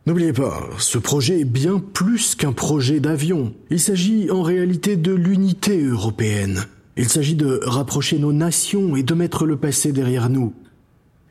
N'oubliez 0.05 0.33
pas, 0.33 0.69
ce 0.79 0.97
projet 0.97 1.39
est 1.39 1.45
bien 1.45 1.79
plus 1.79 2.35
qu'un 2.35 2.51
projet 2.51 2.99
d'avion. 2.99 3.53
Il 3.69 3.79
s'agit 3.79 4.29
en 4.29 4.41
réalité 4.41 4.97
de 4.97 5.13
l'unité 5.13 5.81
européenne. 5.85 6.65
Il 6.97 7.07
s'agit 7.07 7.35
de 7.35 7.61
rapprocher 7.63 8.19
nos 8.19 8.33
nations 8.33 8.97
et 8.97 9.03
de 9.03 9.13
mettre 9.13 9.45
le 9.45 9.55
passé 9.55 9.93
derrière 9.93 10.29
nous. 10.29 10.53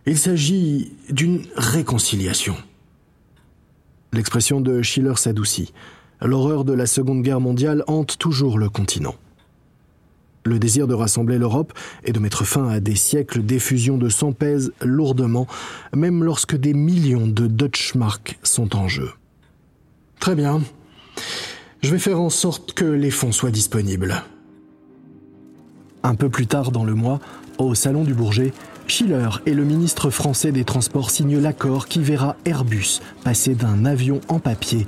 Il 0.06 0.16
s'agit 0.16 0.92
d'une 1.10 1.42
réconciliation. 1.54 2.56
L'expression 4.14 4.62
de 4.62 4.80
Schiller 4.80 5.16
s'adoucit. 5.16 5.72
L'horreur 6.22 6.64
de 6.64 6.72
la 6.72 6.86
Seconde 6.86 7.22
Guerre 7.22 7.40
mondiale 7.40 7.84
hante 7.86 8.16
toujours 8.16 8.58
le 8.58 8.70
continent. 8.70 9.14
Le 10.44 10.58
désir 10.58 10.86
de 10.86 10.94
rassembler 10.94 11.38
l'Europe 11.38 11.72
et 12.04 12.12
de 12.12 12.18
mettre 12.18 12.44
fin 12.44 12.68
à 12.68 12.80
des 12.80 12.96
siècles 12.96 13.42
d'effusion 13.42 13.96
de 13.96 14.08
sang 14.08 14.32
pèse 14.32 14.72
lourdement, 14.80 15.46
même 15.94 16.24
lorsque 16.24 16.56
des 16.56 16.74
millions 16.74 17.26
de 17.26 17.46
Deutschmark 17.46 18.38
sont 18.42 18.76
en 18.76 18.88
jeu. 18.88 19.10
Très 20.18 20.34
bien. 20.34 20.62
Je 21.82 21.90
vais 21.90 21.98
faire 21.98 22.20
en 22.20 22.30
sorte 22.30 22.74
que 22.74 22.84
les 22.84 23.10
fonds 23.10 23.32
soient 23.32 23.50
disponibles. 23.50 24.22
Un 26.02 26.14
peu 26.14 26.28
plus 26.28 26.46
tard 26.46 26.72
dans 26.72 26.84
le 26.84 26.94
mois, 26.94 27.20
au 27.58 27.74
Salon 27.74 28.04
du 28.04 28.14
Bourget, 28.14 28.52
Schiller 28.86 29.28
et 29.46 29.54
le 29.54 29.64
ministre 29.64 30.10
français 30.10 30.52
des 30.52 30.64
Transports 30.64 31.10
signent 31.10 31.40
l'accord 31.40 31.86
qui 31.86 32.00
verra 32.00 32.36
Airbus 32.44 33.00
passer 33.24 33.54
d'un 33.54 33.84
avion 33.84 34.20
en 34.28 34.38
papier 34.38 34.86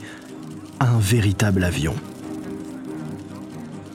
à 0.81 0.91
un 0.91 0.99
véritable 0.99 1.65
avion. 1.65 1.95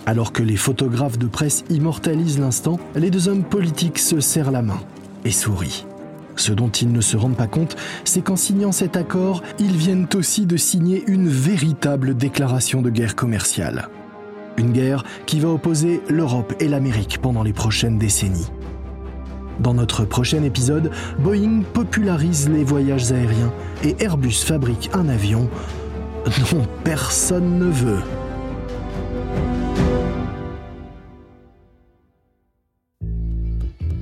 Alors 0.09 0.33
que 0.33 0.41
les 0.41 0.55
photographes 0.55 1.19
de 1.19 1.27
presse 1.27 1.63
immortalisent 1.69 2.39
l'instant, 2.39 2.79
les 2.95 3.11
deux 3.11 3.27
hommes 3.27 3.43
politiques 3.43 3.99
se 3.99 4.19
serrent 4.19 4.49
la 4.49 4.63
main 4.63 4.79
et 5.23 5.29
sourient. 5.29 5.85
Ce 6.35 6.51
dont 6.51 6.69
ils 6.69 6.91
ne 6.91 6.99
se 6.99 7.15
rendent 7.15 7.37
pas 7.37 7.45
compte, 7.45 7.75
c'est 8.05 8.21
qu'en 8.21 8.35
signant 8.35 8.71
cet 8.71 8.97
accord, 8.97 9.43
ils 9.59 9.77
viennent 9.77 10.07
aussi 10.15 10.47
de 10.47 10.57
signer 10.57 11.03
une 11.05 11.27
véritable 11.27 12.17
déclaration 12.17 12.81
de 12.81 12.89
guerre 12.89 13.15
commerciale. 13.15 13.87
Une 14.57 14.71
guerre 14.71 15.03
qui 15.27 15.39
va 15.39 15.49
opposer 15.49 16.01
l'Europe 16.09 16.55
et 16.59 16.67
l'Amérique 16.67 17.19
pendant 17.21 17.43
les 17.43 17.53
prochaines 17.53 17.99
décennies. 17.99 18.49
Dans 19.59 19.75
notre 19.75 20.05
prochain 20.05 20.41
épisode, 20.41 20.89
Boeing 21.19 21.61
popularise 21.71 22.49
les 22.49 22.63
voyages 22.63 23.11
aériens 23.11 23.53
et 23.83 23.95
Airbus 23.99 24.43
fabrique 24.43 24.89
un 24.93 25.07
avion 25.07 25.47
dont 26.51 26.65
personne 26.83 27.59
ne 27.59 27.69
veut. 27.69 28.01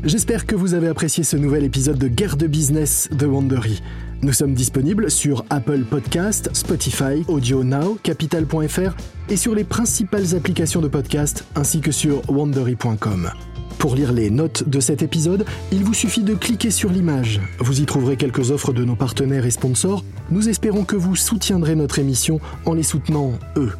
J'espère 0.08 0.46
que 0.46 0.56
vous 0.56 0.74
avez 0.74 0.88
apprécié 0.88 1.26
ce 1.26 1.36
nouvel 1.36 1.66
épisode 1.66 1.98
de 1.98 2.08
Guerre 2.08 2.38
de 2.38 2.48
business 2.48 3.10
de 3.12 3.26
Wandery. 3.26 3.84
Nous 4.22 4.32
sommes 4.32 4.54
disponibles 4.54 5.12
sur 5.12 5.44
Apple 5.50 5.84
Podcast, 5.84 6.50
Spotify, 6.54 7.26
Audio 7.28 7.62
Now, 7.66 8.00
Capital.fr 8.04 8.96
et 9.28 9.36
sur 9.36 9.54
les 9.54 9.66
principales 9.66 10.34
applications 10.34 10.80
de 10.80 10.88
podcast 10.88 11.44
ainsi 11.56 11.82
que 11.82 11.92
sur 11.92 12.22
wandery.com. 12.32 13.32
Pour 13.80 13.96
lire 13.96 14.14
les 14.14 14.30
notes 14.30 14.70
de 14.70 14.80
cet 14.80 15.02
épisode, 15.02 15.44
il 15.74 15.84
vous 15.84 15.94
suffit 15.94 16.24
de 16.24 16.36
cliquer 16.36 16.72
sur 16.72 16.90
l'image. 16.90 17.42
Vous 17.60 17.82
y 17.82 17.86
trouverez 17.86 18.16
quelques 18.16 18.52
offres 18.52 18.72
de 18.72 18.86
nos 18.86 18.96
partenaires 18.96 19.46
et 19.46 19.52
sponsors. 19.52 20.06
Nous 20.32 20.48
espérons 20.48 20.86
que 20.86 20.96
vous 20.96 21.18
soutiendrez 21.18 21.76
notre 21.76 22.00
émission 22.00 22.40
en 22.64 22.76
les 22.76 22.84
soutenant 22.84 23.34
eux. 23.58 23.74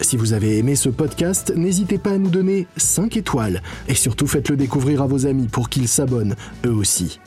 Si 0.00 0.16
vous 0.16 0.32
avez 0.32 0.58
aimé 0.58 0.76
ce 0.76 0.88
podcast, 0.88 1.52
n'hésitez 1.54 1.98
pas 1.98 2.12
à 2.12 2.18
nous 2.18 2.30
donner 2.30 2.66
5 2.76 3.16
étoiles 3.16 3.62
et 3.88 3.94
surtout 3.94 4.26
faites-le 4.26 4.56
découvrir 4.56 5.02
à 5.02 5.06
vos 5.06 5.26
amis 5.26 5.48
pour 5.48 5.68
qu'ils 5.68 5.88
s'abonnent 5.88 6.36
eux 6.64 6.72
aussi. 6.72 7.20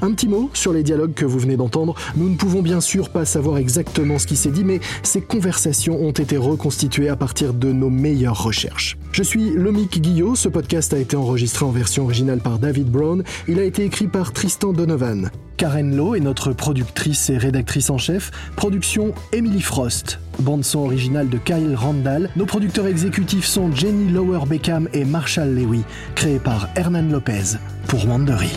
Un 0.00 0.12
petit 0.12 0.28
mot 0.28 0.50
sur 0.54 0.72
les 0.72 0.82
dialogues 0.82 1.14
que 1.14 1.24
vous 1.24 1.38
venez 1.38 1.56
d'entendre. 1.56 1.94
Nous 2.16 2.28
ne 2.28 2.36
pouvons 2.36 2.62
bien 2.62 2.80
sûr 2.80 3.10
pas 3.10 3.24
savoir 3.24 3.58
exactement 3.58 4.18
ce 4.18 4.26
qui 4.26 4.36
s'est 4.36 4.50
dit, 4.50 4.64
mais 4.64 4.80
ces 5.02 5.20
conversations 5.20 6.00
ont 6.00 6.12
été 6.12 6.36
reconstituées 6.36 7.08
à 7.08 7.16
partir 7.16 7.52
de 7.52 7.72
nos 7.72 7.90
meilleures 7.90 8.42
recherches. 8.42 8.96
Je 9.12 9.22
suis 9.22 9.50
Lomic 9.50 10.00
Guillot, 10.00 10.36
ce 10.36 10.48
podcast 10.48 10.94
a 10.94 10.98
été 10.98 11.16
enregistré 11.16 11.64
en 11.64 11.70
version 11.70 12.04
originale 12.04 12.38
par 12.38 12.58
David 12.58 12.90
Brown, 12.90 13.24
il 13.48 13.58
a 13.58 13.64
été 13.64 13.84
écrit 13.84 14.06
par 14.06 14.32
Tristan 14.32 14.72
Donovan. 14.72 15.30
Karen 15.56 15.96
Lowe 15.96 16.14
est 16.14 16.20
notre 16.20 16.52
productrice 16.52 17.30
et 17.30 17.36
rédactrice 17.36 17.90
en 17.90 17.98
chef, 17.98 18.30
production 18.54 19.12
Emily 19.32 19.60
Frost. 19.60 20.20
Bande 20.38 20.64
son 20.64 20.80
originale 20.80 21.28
de 21.28 21.38
Kyle 21.38 21.74
Randall. 21.74 22.30
Nos 22.36 22.46
producteurs 22.46 22.86
exécutifs 22.86 23.46
sont 23.46 23.74
Jenny 23.74 24.08
Lower 24.08 24.46
Beckham 24.46 24.88
et 24.92 25.04
Marshall 25.04 25.52
Lewy, 25.52 25.82
créés 26.14 26.38
par 26.38 26.68
Hernan 26.76 27.10
Lopez 27.10 27.56
pour 27.88 28.06
Wandery. 28.06 28.52